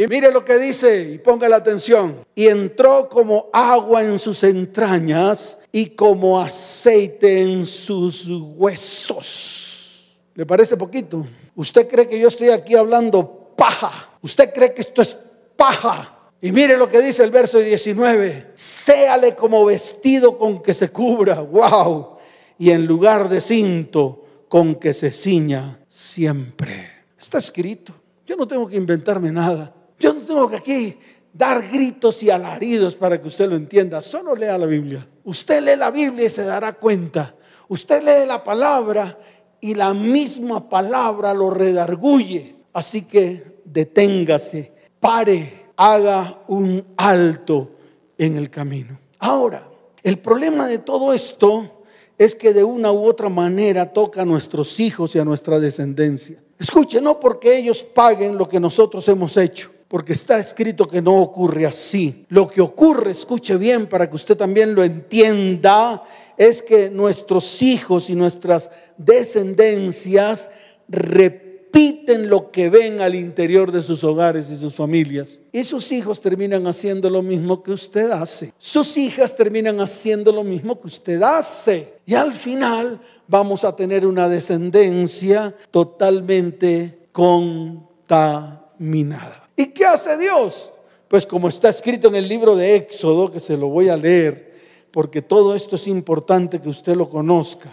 Y 0.00 0.06
mire 0.06 0.30
lo 0.30 0.44
que 0.44 0.56
dice 0.58 1.10
y 1.14 1.18
ponga 1.18 1.48
la 1.48 1.56
atención. 1.56 2.24
Y 2.32 2.46
entró 2.46 3.08
como 3.08 3.50
agua 3.52 4.04
en 4.04 4.20
sus 4.20 4.44
entrañas 4.44 5.58
y 5.72 5.86
como 5.86 6.40
aceite 6.40 7.42
en 7.42 7.66
sus 7.66 8.28
huesos. 8.28 10.16
¿Le 10.36 10.46
parece 10.46 10.76
poquito? 10.76 11.26
¿Usted 11.56 11.88
cree 11.88 12.06
que 12.06 12.20
yo 12.20 12.28
estoy 12.28 12.50
aquí 12.50 12.76
hablando 12.76 13.54
paja? 13.56 14.12
¿Usted 14.22 14.54
cree 14.54 14.72
que 14.72 14.82
esto 14.82 15.02
es 15.02 15.18
paja? 15.56 16.30
Y 16.40 16.52
mire 16.52 16.76
lo 16.76 16.88
que 16.88 17.00
dice 17.00 17.24
el 17.24 17.32
verso 17.32 17.58
19. 17.58 18.52
Séale 18.54 19.34
como 19.34 19.64
vestido 19.64 20.38
con 20.38 20.62
que 20.62 20.74
se 20.74 20.90
cubra. 20.90 21.40
Wow. 21.40 22.18
Y 22.56 22.70
en 22.70 22.86
lugar 22.86 23.28
de 23.28 23.40
cinto 23.40 24.24
con 24.46 24.76
que 24.76 24.94
se 24.94 25.10
ciña 25.10 25.80
siempre. 25.88 26.88
Está 27.18 27.38
escrito. 27.38 27.92
Yo 28.24 28.36
no 28.36 28.46
tengo 28.46 28.68
que 28.68 28.76
inventarme 28.76 29.32
nada. 29.32 29.74
Yo 29.98 30.14
no 30.14 30.20
tengo 30.20 30.48
que 30.48 30.56
aquí 30.56 30.98
dar 31.32 31.68
gritos 31.68 32.22
y 32.22 32.30
alaridos 32.30 32.96
para 32.96 33.20
que 33.20 33.28
usted 33.28 33.48
lo 33.48 33.56
entienda. 33.56 34.00
Solo 34.00 34.34
lea 34.34 34.58
la 34.58 34.66
Biblia. 34.66 35.06
Usted 35.24 35.62
lee 35.62 35.76
la 35.76 35.90
Biblia 35.90 36.26
y 36.26 36.30
se 36.30 36.44
dará 36.44 36.72
cuenta. 36.74 37.34
Usted 37.68 38.02
lee 38.02 38.26
la 38.26 38.42
palabra 38.42 39.18
y 39.60 39.74
la 39.74 39.94
misma 39.94 40.68
palabra 40.68 41.34
lo 41.34 41.50
redarguye. 41.50 42.56
Así 42.72 43.02
que 43.02 43.58
deténgase, 43.64 44.72
pare, 45.00 45.72
haga 45.76 46.42
un 46.48 46.84
alto 46.96 47.70
en 48.16 48.36
el 48.36 48.50
camino. 48.50 48.98
Ahora, 49.18 49.68
el 50.02 50.18
problema 50.18 50.66
de 50.66 50.78
todo 50.78 51.12
esto 51.12 51.82
es 52.16 52.34
que 52.34 52.52
de 52.52 52.64
una 52.64 52.92
u 52.92 53.04
otra 53.04 53.28
manera 53.28 53.92
toca 53.92 54.22
a 54.22 54.24
nuestros 54.24 54.80
hijos 54.80 55.14
y 55.14 55.18
a 55.18 55.24
nuestra 55.24 55.60
descendencia. 55.60 56.42
Escuche, 56.58 57.00
no 57.00 57.20
porque 57.20 57.56
ellos 57.56 57.84
paguen 57.84 58.36
lo 58.36 58.48
que 58.48 58.58
nosotros 58.58 59.06
hemos 59.08 59.36
hecho, 59.36 59.70
porque 59.88 60.12
está 60.12 60.38
escrito 60.38 60.86
que 60.86 61.00
no 61.00 61.16
ocurre 61.16 61.66
así. 61.66 62.26
Lo 62.28 62.46
que 62.46 62.60
ocurre, 62.60 63.10
escuche 63.10 63.56
bien 63.56 63.86
para 63.86 64.08
que 64.08 64.16
usted 64.16 64.36
también 64.36 64.74
lo 64.74 64.84
entienda, 64.84 66.04
es 66.36 66.62
que 66.62 66.90
nuestros 66.90 67.62
hijos 67.62 68.10
y 68.10 68.14
nuestras 68.14 68.70
descendencias 68.98 70.50
repiten 70.88 72.28
lo 72.28 72.50
que 72.50 72.68
ven 72.68 73.00
al 73.00 73.14
interior 73.14 73.72
de 73.72 73.80
sus 73.80 74.04
hogares 74.04 74.50
y 74.50 74.58
sus 74.58 74.74
familias. 74.74 75.40
Y 75.52 75.64
sus 75.64 75.90
hijos 75.90 76.20
terminan 76.20 76.66
haciendo 76.66 77.08
lo 77.08 77.22
mismo 77.22 77.62
que 77.62 77.72
usted 77.72 78.10
hace. 78.10 78.52
Sus 78.58 78.98
hijas 78.98 79.34
terminan 79.34 79.80
haciendo 79.80 80.32
lo 80.32 80.44
mismo 80.44 80.78
que 80.78 80.86
usted 80.86 81.22
hace. 81.22 81.94
Y 82.04 82.14
al 82.14 82.34
final 82.34 83.00
vamos 83.26 83.64
a 83.64 83.74
tener 83.74 84.06
una 84.06 84.28
descendencia 84.28 85.54
totalmente 85.70 87.08
contaminada. 87.10 89.47
¿Y 89.58 89.66
qué 89.66 89.84
hace 89.84 90.16
Dios? 90.16 90.70
Pues 91.08 91.26
como 91.26 91.48
está 91.48 91.68
escrito 91.68 92.06
en 92.06 92.14
el 92.14 92.28
libro 92.28 92.54
de 92.54 92.76
Éxodo, 92.76 93.32
que 93.32 93.40
se 93.40 93.56
lo 93.56 93.66
voy 93.66 93.88
a 93.88 93.96
leer, 93.96 94.54
porque 94.92 95.20
todo 95.20 95.56
esto 95.56 95.74
es 95.74 95.88
importante 95.88 96.60
que 96.60 96.68
usted 96.68 96.94
lo 96.94 97.10
conozca. 97.10 97.68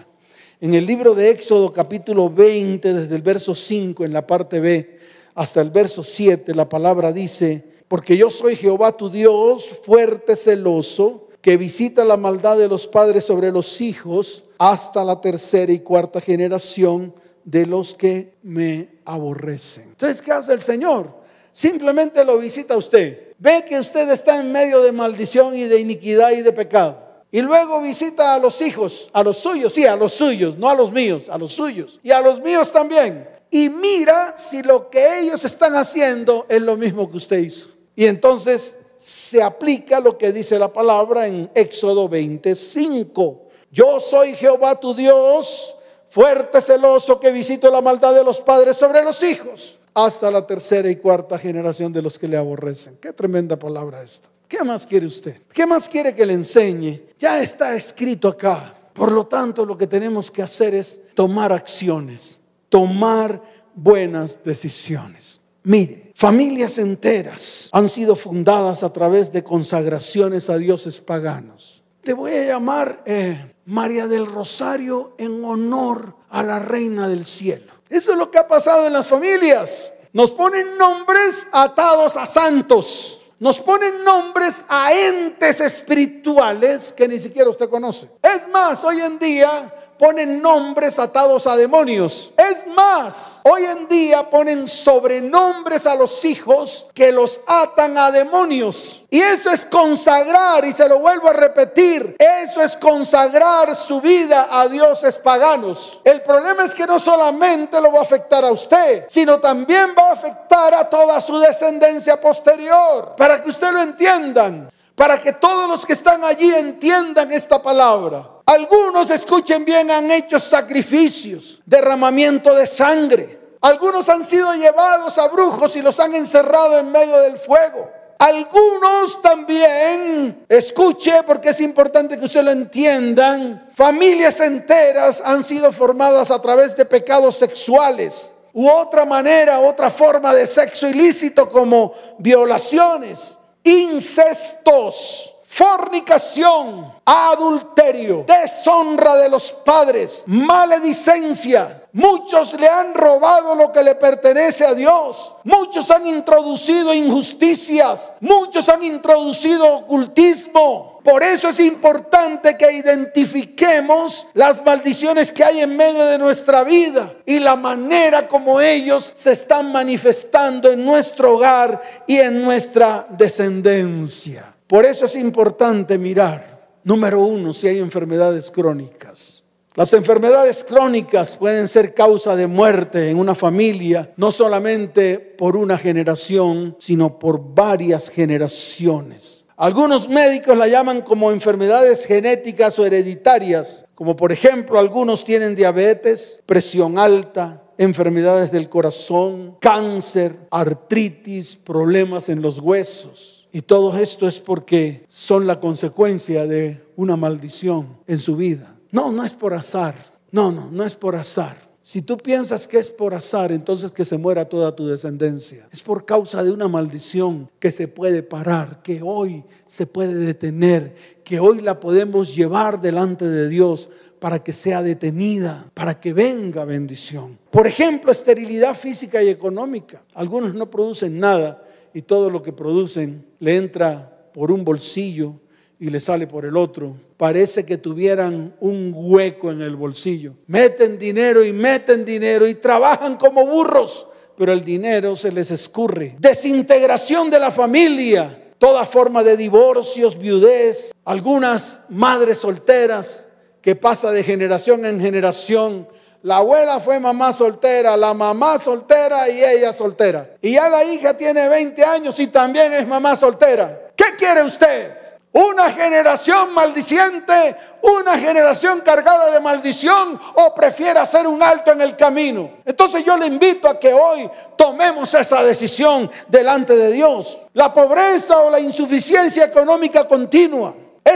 En 0.59 0.73
el 0.73 0.87
libro 0.87 1.13
de 1.13 1.29
Éxodo 1.29 1.71
capítulo 1.71 2.27
20, 2.27 2.91
desde 2.91 3.15
el 3.15 3.21
verso 3.21 3.53
5 3.53 4.03
en 4.03 4.13
la 4.13 4.25
parte 4.25 4.59
B 4.59 4.97
hasta 5.35 5.61
el 5.61 5.69
verso 5.69 6.03
7, 6.03 6.55
la 6.55 6.67
palabra 6.67 7.11
dice, 7.13 7.63
porque 7.87 8.17
yo 8.17 8.31
soy 8.31 8.55
Jehová 8.55 8.97
tu 8.97 9.11
Dios, 9.11 9.69
fuerte, 9.83 10.35
celoso, 10.35 11.27
que 11.39 11.55
visita 11.55 12.03
la 12.03 12.17
maldad 12.17 12.57
de 12.57 12.67
los 12.67 12.87
padres 12.87 13.25
sobre 13.25 13.51
los 13.51 13.79
hijos 13.79 14.43
hasta 14.57 15.03
la 15.03 15.21
tercera 15.21 15.71
y 15.71 15.81
cuarta 15.81 16.19
generación 16.19 17.13
de 17.43 17.67
los 17.67 17.93
que 17.93 18.33
me 18.41 18.89
aborrecen. 19.05 19.89
Entonces, 19.89 20.19
¿qué 20.19 20.31
hace 20.31 20.51
el 20.51 20.61
Señor? 20.61 21.14
Simplemente 21.55 22.25
lo 22.25 22.37
visita 22.37 22.75
usted. 22.75 23.33
Ve 23.39 23.63
que 23.63 23.79
usted 23.79 24.09
está 24.09 24.41
en 24.41 24.51
medio 24.51 24.81
de 24.83 24.91
maldición 24.91 25.55
y 25.55 25.63
de 25.63 25.79
iniquidad 25.79 26.31
y 26.31 26.41
de 26.41 26.51
pecado. 26.51 27.01
Y 27.31 27.41
luego 27.41 27.79
visita 27.79 28.33
a 28.33 28.39
los 28.39 28.59
hijos, 28.61 29.09
a 29.13 29.23
los 29.23 29.37
suyos, 29.37 29.71
sí, 29.71 29.85
a 29.85 29.95
los 29.95 30.11
suyos, 30.11 30.57
no 30.57 30.69
a 30.69 30.75
los 30.75 30.91
míos, 30.91 31.29
a 31.29 31.37
los 31.37 31.53
suyos. 31.53 32.01
Y 32.03 32.11
a 32.11 32.19
los 32.19 32.41
míos 32.41 32.73
también. 32.73 33.29
Y 33.49 33.69
mira 33.69 34.35
si 34.35 34.63
lo 34.63 34.89
que 34.89 35.21
ellos 35.21 35.45
están 35.45 35.77
haciendo 35.77 36.45
es 36.49 36.61
lo 36.61 36.75
mismo 36.75 37.09
que 37.09 37.15
usted 37.15 37.37
hizo. 37.37 37.69
Y 37.95 38.05
entonces 38.05 38.77
se 38.97 39.41
aplica 39.41 40.01
lo 40.01 40.17
que 40.17 40.33
dice 40.33 40.59
la 40.59 40.73
palabra 40.73 41.25
en 41.25 41.49
Éxodo 41.55 42.09
25. 42.09 43.43
Yo 43.71 44.01
soy 44.01 44.35
Jehová 44.35 44.77
tu 44.77 44.93
Dios, 44.93 45.73
fuerte, 46.09 46.59
celoso, 46.59 47.17
que 47.17 47.31
visito 47.31 47.71
la 47.71 47.79
maldad 47.79 48.13
de 48.13 48.25
los 48.25 48.41
padres 48.41 48.75
sobre 48.75 49.01
los 49.03 49.23
hijos, 49.23 49.79
hasta 49.95 50.29
la 50.29 50.45
tercera 50.45 50.89
y 50.91 50.97
cuarta 50.97 51.39
generación 51.39 51.91
de 51.91 52.01
los 52.01 52.19
que 52.19 52.27
le 52.27 52.37
aborrecen. 52.37 52.97
Qué 53.01 53.13
tremenda 53.13 53.57
palabra 53.57 54.03
esta. 54.03 54.29
¿Qué 54.47 54.63
más 54.63 54.85
quiere 54.85 55.07
usted? 55.07 55.41
¿Qué 55.51 55.65
más 55.65 55.89
quiere 55.89 56.13
que 56.13 56.25
le 56.25 56.33
enseñe? 56.33 57.01
Ya 57.17 57.41
está 57.41 57.73
escrito 57.73 58.27
acá. 58.27 58.75
Por 58.93 59.11
lo 59.11 59.25
tanto, 59.25 59.65
lo 59.65 59.77
que 59.77 59.87
tenemos 59.87 60.29
que 60.29 60.43
hacer 60.43 60.75
es 60.75 60.99
tomar 61.15 61.51
acciones, 61.51 62.41
tomar 62.69 63.41
buenas 63.73 64.43
decisiones. 64.43 65.41
Mire, 65.63 66.11
familias 66.13 66.77
enteras 66.77 67.69
han 67.71 67.89
sido 67.89 68.15
fundadas 68.15 68.83
a 68.83 68.93
través 68.93 69.31
de 69.31 69.43
consagraciones 69.43 70.49
a 70.49 70.57
dioses 70.57 71.01
paganos. 71.01 71.83
Te 72.03 72.13
voy 72.13 72.31
a 72.31 72.45
llamar 72.45 73.01
eh, 73.05 73.55
María 73.65 74.07
del 74.07 74.27
Rosario 74.27 75.15
en 75.17 75.43
honor 75.43 76.17
a 76.29 76.43
la 76.43 76.59
Reina 76.59 77.07
del 77.07 77.25
Cielo. 77.25 77.74
Eso 77.95 78.11
es 78.11 78.17
lo 78.17 78.29
que 78.29 78.37
ha 78.37 78.47
pasado 78.47 78.87
en 78.87 78.93
las 78.93 79.07
familias. 79.07 79.91
Nos 80.11 80.31
ponen 80.31 80.77
nombres 80.77 81.47
atados 81.51 82.15
a 82.17 82.25
santos 82.25 83.21
nos 83.37 83.59
ponen 83.59 84.03
nombres 84.03 84.63
a 84.69 84.93
entes 84.93 85.59
espirituales 85.59 86.93
que 86.93 87.07
ni 87.07 87.19
siquiera 87.19 87.49
usted 87.49 87.69
conoce. 87.69 88.09
Es 88.21 88.47
más, 88.47 88.83
hoy 88.83 89.01
en 89.01 89.19
día 89.19 89.84
ponen 89.97 90.41
nombres 90.41 90.99
atados 90.99 91.47
a 91.47 91.55
demonios. 91.55 92.31
Es 92.37 92.67
más, 92.67 93.41
hoy 93.43 93.63
en 93.65 93.87
día 93.87 94.29
ponen 94.29 94.67
sobrenombres 94.67 95.85
a 95.85 95.95
los 95.95 96.23
hijos 96.25 96.87
que 96.93 97.11
los 97.11 97.39
atan 97.47 97.97
a 97.97 98.11
demonios. 98.11 99.03
Y 99.09 99.21
eso 99.21 99.49
es 99.51 99.65
consagrar, 99.65 100.65
y 100.65 100.73
se 100.73 100.89
lo 100.89 100.99
vuelvo 100.99 101.29
a 101.29 101.33
repetir, 101.33 102.15
eso 102.19 102.61
es 102.61 102.75
consagrar 102.75 103.75
su 103.75 104.01
vida 104.01 104.49
a 104.51 104.67
dioses 104.67 105.17
paganos. 105.19 106.01
El 106.03 106.21
problema 106.21 106.65
es 106.65 106.73
que 106.73 106.85
no 106.85 106.99
solamente 106.99 107.79
lo 107.79 107.91
va 107.91 107.99
a 107.99 108.03
afectar 108.03 108.43
a 108.43 108.51
usted, 108.51 109.05
sino 109.09 109.39
también 109.39 109.95
va 109.97 110.09
a 110.09 110.13
afectar 110.13 110.73
a 110.73 110.89
toda 110.89 111.21
su 111.21 111.39
descendencia 111.39 112.19
posterior. 112.19 113.15
Para 113.15 113.41
que 113.41 113.49
usted 113.49 113.71
lo 113.71 113.81
entiendan, 113.81 114.69
para 114.95 115.19
que 115.19 115.33
todos 115.33 115.69
los 115.69 115.85
que 115.85 115.93
están 115.93 116.23
allí 116.23 116.53
entiendan 116.53 117.31
esta 117.31 117.61
palabra. 117.61 118.27
Algunos, 118.45 119.09
escuchen 119.09 119.65
bien, 119.65 119.91
han 119.91 120.09
hecho 120.09 120.39
sacrificios, 120.39 121.61
derramamiento 121.65 122.55
de 122.55 122.65
sangre. 122.65 123.39
Algunos 123.61 124.07
han 124.09 124.23
sido 124.23 124.53
llevados 124.53 125.17
a 125.17 125.27
brujos 125.27 125.75
y 125.75 125.81
los 125.81 125.99
han 125.99 126.15
encerrado 126.15 126.77
en 126.79 126.91
medio 126.91 127.17
del 127.19 127.37
fuego. 127.37 127.89
Algunos 128.17 129.21
también, 129.21 130.45
escuche 130.47 131.23
porque 131.23 131.49
es 131.49 131.59
importante 131.59 132.17
que 132.17 132.25
usted 132.25 132.43
lo 132.43 132.51
entiendan, 132.51 133.69
familias 133.73 134.39
enteras 134.39 135.21
han 135.23 135.43
sido 135.43 135.73
formadas 135.73 136.31
a 136.31 136.41
través 136.41 136.77
de 136.77 136.85
pecados 136.85 137.35
sexuales 137.35 138.33
u 138.53 138.69
otra 138.69 139.03
manera, 139.03 139.59
otra 139.59 139.91
forma 139.91 140.33
de 140.33 140.47
sexo 140.47 140.87
ilícito 140.87 141.49
como 141.49 141.93
violaciones, 142.17 143.37
incestos, 143.65 145.34
fornicación, 145.55 146.93
adulterio, 147.05 148.25
deshonra 148.27 149.15
de 149.15 149.29
los 149.29 149.53
padres, 149.53 150.23
maledicencia. 150.25 151.83
Muchos 151.93 152.59
le 152.59 152.67
han 152.67 152.93
robado 152.93 153.55
lo 153.55 153.71
que 153.71 153.81
le 153.81 153.95
pertenece 153.95 154.65
a 154.65 154.73
Dios. 154.73 155.33
Muchos 155.45 155.89
han 155.91 156.05
introducido 156.07 156.93
injusticias. 156.93 158.15
Muchos 158.19 158.67
han 158.67 158.83
introducido 158.83 159.77
ocultismo. 159.77 160.99
Por 161.05 161.23
eso 161.23 161.47
es 161.47 161.61
importante 161.61 162.57
que 162.57 162.73
identifiquemos 162.73 164.27
las 164.33 164.61
maldiciones 164.65 165.31
que 165.31 165.45
hay 165.45 165.61
en 165.61 165.77
medio 165.77 166.03
de 166.03 166.17
nuestra 166.17 166.65
vida 166.65 167.13
y 167.25 167.39
la 167.39 167.55
manera 167.55 168.27
como 168.27 168.59
ellos 168.59 169.13
se 169.15 169.31
están 169.31 169.71
manifestando 169.71 170.69
en 170.69 170.83
nuestro 170.83 171.35
hogar 171.35 171.81
y 172.07 172.17
en 172.17 172.43
nuestra 172.43 173.07
descendencia. 173.09 174.54
Por 174.67 174.83
eso 174.83 175.05
es 175.05 175.15
importante 175.15 175.99
mirar, 175.99 176.69
número 176.83 177.19
uno, 177.19 177.53
si 177.53 177.67
hay 177.67 177.77
enfermedades 177.77 178.49
crónicas. 178.49 179.43
Las 179.75 179.93
enfermedades 179.93 180.63
crónicas 180.63 181.35
pueden 181.35 181.67
ser 181.67 181.93
causa 181.93 182.35
de 182.35 182.47
muerte 182.47 183.09
en 183.09 183.19
una 183.19 183.35
familia, 183.35 184.11
no 184.17 184.31
solamente 184.31 185.19
por 185.19 185.55
una 185.55 185.77
generación, 185.77 186.75
sino 186.79 187.19
por 187.19 187.53
varias 187.53 188.09
generaciones. 188.09 189.45
Algunos 189.57 190.09
médicos 190.09 190.57
la 190.57 190.67
llaman 190.67 191.01
como 191.01 191.31
enfermedades 191.31 192.05
genéticas 192.05 192.79
o 192.79 192.85
hereditarias, 192.85 193.85
como 193.93 194.15
por 194.15 194.31
ejemplo 194.31 194.79
algunos 194.79 195.23
tienen 195.23 195.55
diabetes, 195.55 196.41
presión 196.45 196.97
alta, 196.97 197.63
enfermedades 197.77 198.51
del 198.51 198.67
corazón, 198.69 199.57
cáncer, 199.59 200.39
artritis, 200.49 201.55
problemas 201.55 202.29
en 202.29 202.41
los 202.41 202.59
huesos. 202.59 203.44
Y 203.55 203.61
todo 203.61 203.97
esto 203.97 204.27
es 204.27 204.41
porque 204.41 205.05
son 205.07 205.47
la 205.47 205.61
consecuencia 205.61 206.45
de 206.45 206.83
una 206.97 207.15
maldición 207.15 207.99
en 208.05 208.19
su 208.19 208.35
vida. 208.35 208.75
No, 208.91 209.13
no 209.13 209.23
es 209.23 209.31
por 209.31 209.53
azar. 209.53 209.95
No, 210.31 210.51
no, 210.51 210.69
no 210.71 210.83
es 210.83 210.93
por 210.93 211.15
azar. 211.15 211.57
Si 211.81 212.01
tú 212.01 212.17
piensas 212.17 212.67
que 212.67 212.79
es 212.79 212.91
por 212.91 213.13
azar, 213.13 213.53
entonces 213.53 213.93
que 213.93 214.03
se 214.03 214.17
muera 214.17 214.43
toda 214.43 214.75
tu 214.75 214.87
descendencia. 214.87 215.69
Es 215.71 215.81
por 215.81 216.03
causa 216.03 216.43
de 216.43 216.51
una 216.51 216.67
maldición 216.67 217.49
que 217.57 217.71
se 217.71 217.87
puede 217.87 218.23
parar, 218.23 218.81
que 218.81 218.99
hoy 219.01 219.45
se 219.65 219.87
puede 219.87 220.15
detener, 220.15 220.93
que 221.23 221.39
hoy 221.39 221.61
la 221.61 221.79
podemos 221.79 222.35
llevar 222.35 222.81
delante 222.81 223.25
de 223.25 223.47
Dios 223.47 223.89
para 224.19 224.43
que 224.43 224.51
sea 224.51 224.83
detenida, 224.83 225.71
para 225.73 226.01
que 226.01 226.11
venga 226.11 226.65
bendición. 226.65 227.39
Por 227.51 227.67
ejemplo, 227.67 228.11
esterilidad 228.11 228.75
física 228.75 229.23
y 229.23 229.29
económica. 229.29 230.03
Algunos 230.13 230.53
no 230.53 230.69
producen 230.69 231.21
nada 231.21 231.64
y 231.95 232.01
todo 232.01 232.29
lo 232.29 232.43
que 232.43 232.51
producen 232.51 233.25
le 233.39 233.55
entra 233.55 234.29
por 234.33 234.51
un 234.51 234.65
bolsillo 234.65 235.35
y 235.79 235.89
le 235.89 236.01
sale 236.01 236.27
por 236.27 236.43
el 236.43 236.57
otro. 236.57 236.97
Parece 237.15 237.65
que 237.65 237.77
tuvieran 237.77 238.53
un 238.59 238.91
hueco 238.93 239.49
en 239.49 239.61
el 239.61 239.77
bolsillo. 239.77 240.33
Meten 240.47 240.99
dinero 240.99 241.41
y 241.41 241.53
meten 241.53 242.03
dinero 242.03 242.49
y 242.49 242.55
trabajan 242.55 243.15
como 243.15 243.47
burros, 243.47 244.07
pero 244.35 244.51
el 244.51 244.65
dinero 244.65 245.15
se 245.15 245.31
les 245.31 245.51
escurre. 245.51 246.17
Desintegración 246.19 247.31
de 247.31 247.39
la 247.39 247.49
familia, 247.49 248.51
toda 248.57 248.85
forma 248.85 249.23
de 249.23 249.37
divorcios, 249.37 250.19
viudez, 250.19 250.91
algunas 251.05 251.79
madres 251.87 252.39
solteras 252.39 253.25
que 253.61 253.77
pasa 253.77 254.11
de 254.11 254.21
generación 254.21 254.85
en 254.85 254.99
generación 254.99 255.87
la 256.25 256.37
abuela 256.37 256.79
fue 256.79 256.99
mamá 256.99 257.31
soltera, 257.33 257.95
la 257.95 258.11
mamá 258.15 258.57
soltera 258.57 259.29
y 259.29 259.43
ella 259.43 259.71
soltera. 259.71 260.27
Y 260.41 260.53
ya 260.53 260.67
la 260.69 260.83
hija 260.83 261.15
tiene 261.15 261.47
20 261.47 261.85
años 261.85 262.19
y 262.19 262.25
también 262.25 262.73
es 262.73 262.87
mamá 262.87 263.15
soltera. 263.15 263.91
¿Qué 263.95 264.15
quiere 264.17 264.41
usted? 264.41 264.97
¿Una 265.31 265.69
generación 265.69 266.51
maldiciente? 266.51 267.55
¿Una 267.79 268.17
generación 268.17 268.81
cargada 268.81 269.29
de 269.29 269.39
maldición? 269.39 270.19
¿O 270.33 270.55
prefiere 270.55 270.97
hacer 270.97 271.27
un 271.27 271.43
alto 271.43 271.71
en 271.71 271.81
el 271.81 271.95
camino? 271.95 272.53
Entonces 272.65 273.05
yo 273.05 273.15
le 273.17 273.27
invito 273.27 273.69
a 273.69 273.79
que 273.79 273.93
hoy 273.93 274.27
tomemos 274.57 275.13
esa 275.13 275.43
decisión 275.43 276.09
delante 276.27 276.75
de 276.75 276.91
Dios. 276.91 277.43
La 277.53 277.71
pobreza 277.71 278.39
o 278.39 278.49
la 278.49 278.59
insuficiencia 278.59 279.45
económica 279.45 280.07
continua 280.07 280.73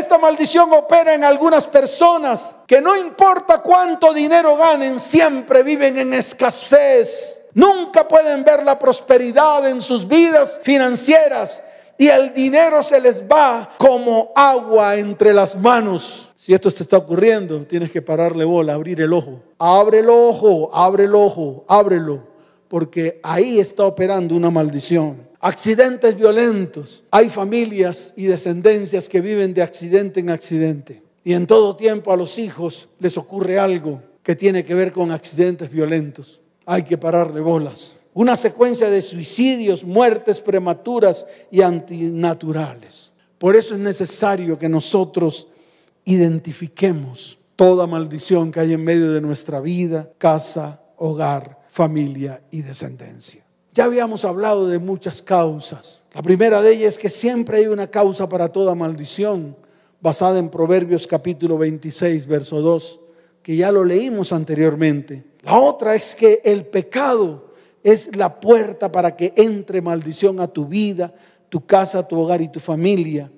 esta 0.09 0.17
maldición 0.17 0.73
opera 0.73 1.13
en 1.13 1.23
algunas 1.23 1.67
personas 1.67 2.57
que 2.65 2.81
no 2.81 2.97
importa 2.97 3.61
cuánto 3.61 4.11
dinero 4.11 4.57
ganen, 4.57 4.99
siempre 4.99 5.61
viven 5.61 5.99
en 5.99 6.15
escasez. 6.15 7.43
Nunca 7.53 8.07
pueden 8.07 8.43
ver 8.43 8.63
la 8.63 8.79
prosperidad 8.79 9.69
en 9.69 9.79
sus 9.79 10.07
vidas 10.07 10.59
financieras 10.63 11.61
y 11.95 12.07
el 12.07 12.33
dinero 12.33 12.81
se 12.81 12.99
les 12.99 13.21
va 13.23 13.75
como 13.77 14.31
agua 14.35 14.95
entre 14.95 15.31
las 15.31 15.55
manos. 15.55 16.33
Si 16.35 16.55
esto 16.55 16.71
te 16.71 16.81
está 16.81 16.97
ocurriendo, 16.97 17.61
tienes 17.67 17.91
que 17.91 18.01
pararle 18.01 18.45
bola, 18.45 18.73
abrir 18.73 18.99
el 19.01 19.13
ojo. 19.13 19.43
Abre 19.59 19.99
el 19.99 20.09
ojo, 20.09 20.71
abre 20.73 21.03
el 21.03 21.13
ojo, 21.13 21.65
ábrelo, 21.67 22.23
porque 22.67 23.19
ahí 23.21 23.59
está 23.59 23.83
operando 23.83 24.33
una 24.33 24.49
maldición 24.49 25.28
accidentes 25.39 26.17
violentos. 26.17 27.03
Hay 27.11 27.29
familias 27.29 28.13
y 28.15 28.25
descendencias 28.25 29.09
que 29.09 29.21
viven 29.21 29.53
de 29.53 29.61
accidente 29.61 30.19
en 30.19 30.29
accidente. 30.29 31.03
Y 31.23 31.33
en 31.33 31.47
todo 31.47 31.75
tiempo 31.75 32.11
a 32.11 32.17
los 32.17 32.37
hijos 32.37 32.89
les 32.99 33.17
ocurre 33.17 33.59
algo 33.59 34.01
que 34.23 34.35
tiene 34.35 34.63
que 34.63 34.75
ver 34.75 34.91
con 34.91 35.11
accidentes 35.11 35.69
violentos. 35.69 36.41
Hay 36.65 36.83
que 36.83 36.97
pararle 36.97 37.41
bolas. 37.41 37.93
Una 38.13 38.35
secuencia 38.35 38.89
de 38.89 39.01
suicidios, 39.01 39.83
muertes 39.83 40.41
prematuras 40.41 41.25
y 41.51 41.61
antinaturales. 41.61 43.11
Por 43.37 43.55
eso 43.55 43.73
es 43.75 43.79
necesario 43.79 44.57
que 44.57 44.67
nosotros 44.67 45.47
identifiquemos 46.05 47.37
toda 47.55 47.87
maldición 47.87 48.51
que 48.51 48.59
hay 48.59 48.73
en 48.73 48.83
medio 48.83 49.11
de 49.11 49.21
nuestra 49.21 49.59
vida, 49.61 50.11
casa, 50.17 50.81
hogar, 50.97 51.59
familia 51.69 52.41
y 52.51 52.61
descendencia. 52.61 53.43
Ya 53.73 53.83
habíamos 53.85 54.25
hablado 54.25 54.67
de 54.67 54.79
muchas 54.79 55.21
causas. 55.21 56.01
La 56.15 56.23
primera 56.23 56.59
de 56.61 56.71
ellas 56.71 56.95
es 56.95 56.99
que 56.99 57.09
siempre 57.09 57.57
hay 57.57 57.67
una 57.67 57.87
causa 57.87 58.27
para 58.27 58.49
toda 58.49 58.73
maldición, 58.73 59.55
basada 60.01 60.39
en 60.39 60.49
Proverbios 60.49 61.05
capítulo 61.05 61.55
26, 61.57 62.25
verso 62.25 62.61
2, 62.61 62.99
que 63.43 63.55
ya 63.55 63.71
lo 63.71 63.83
leímos 63.83 64.33
anteriormente. 64.33 65.23
La 65.43 65.59
otra 65.59 65.93
es 65.93 66.15
que 66.15 66.41
el 66.43 66.65
pecado 66.65 67.53
es 67.83 68.15
la 68.15 68.39
puerta 68.39 68.91
para 68.91 69.15
que 69.15 69.33
entre 69.35 69.81
maldición 69.81 70.39
a 70.39 70.47
tu 70.47 70.65
vida, 70.65 71.13
tu 71.47 71.63
casa, 71.63 72.07
tu 72.07 72.19
hogar 72.19 72.41
y 72.41 72.47
tu 72.47 72.59
familia. 72.59 73.31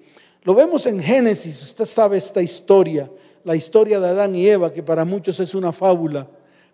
Lo 0.44 0.56
vemos 0.56 0.86
en 0.86 1.02
Génesis, 1.02 1.62
usted 1.62 1.86
sabe 1.86 2.17
esta 2.17 2.41
historia, 2.41 3.12
la 3.44 3.56
historia 3.56 4.00
de 4.00 4.08
Adán 4.08 4.34
y 4.36 4.48
Eva, 4.48 4.72
que 4.72 4.82
para 4.82 5.04
muchos 5.04 5.41
es 5.41 5.54
una 5.54 5.74
fábula 5.74 6.26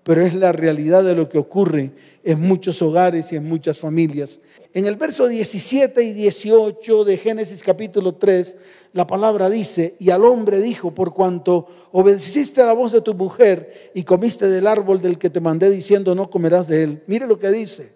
pero 0.04 0.22
es 0.22 0.34
la 0.34 0.52
realidad 0.52 1.04
de 1.04 1.16
lo 1.16 1.28
que 1.28 1.38
ocurre 1.38 1.92
en 2.24 2.40
muchos 2.40 2.82
hogares 2.82 3.32
y 3.32 3.36
en 3.36 3.44
muchas 3.48 3.78
familias. 3.78 4.40
En 4.74 4.86
el 4.86 4.96
verso 4.96 5.28
17 5.28 6.02
y 6.04 6.14
18 6.14 7.04
de 7.04 7.18
Génesis 7.18 7.62
capítulo 7.62 8.16
3, 8.16 8.56
la 8.94 9.06
palabra 9.06 9.50
dice, 9.50 9.96
y 10.00 10.10
al 10.10 10.24
hombre 10.24 10.62
dijo, 10.62 10.94
por 10.94 11.14
cuanto 11.14 11.68
obedeciste 11.92 12.62
a 12.62 12.66
la 12.66 12.74
voz 12.74 12.92
de 12.92 13.02
tu 13.02 13.14
mujer 13.14 13.92
y 13.94 14.04
comiste 14.04 14.50
del 14.50 14.68
árbol 14.68 15.02
del 15.02 15.18
que 15.18 15.30
te 15.30 15.42
mandé 15.42 15.70
diciendo, 15.70 16.16
no 16.16 16.30
comerás 16.30 16.68
de 16.68 16.84
él. 16.84 17.04
Mire 17.08 17.28
lo 17.28 17.38
que 17.38 17.50
dice, 17.50 17.94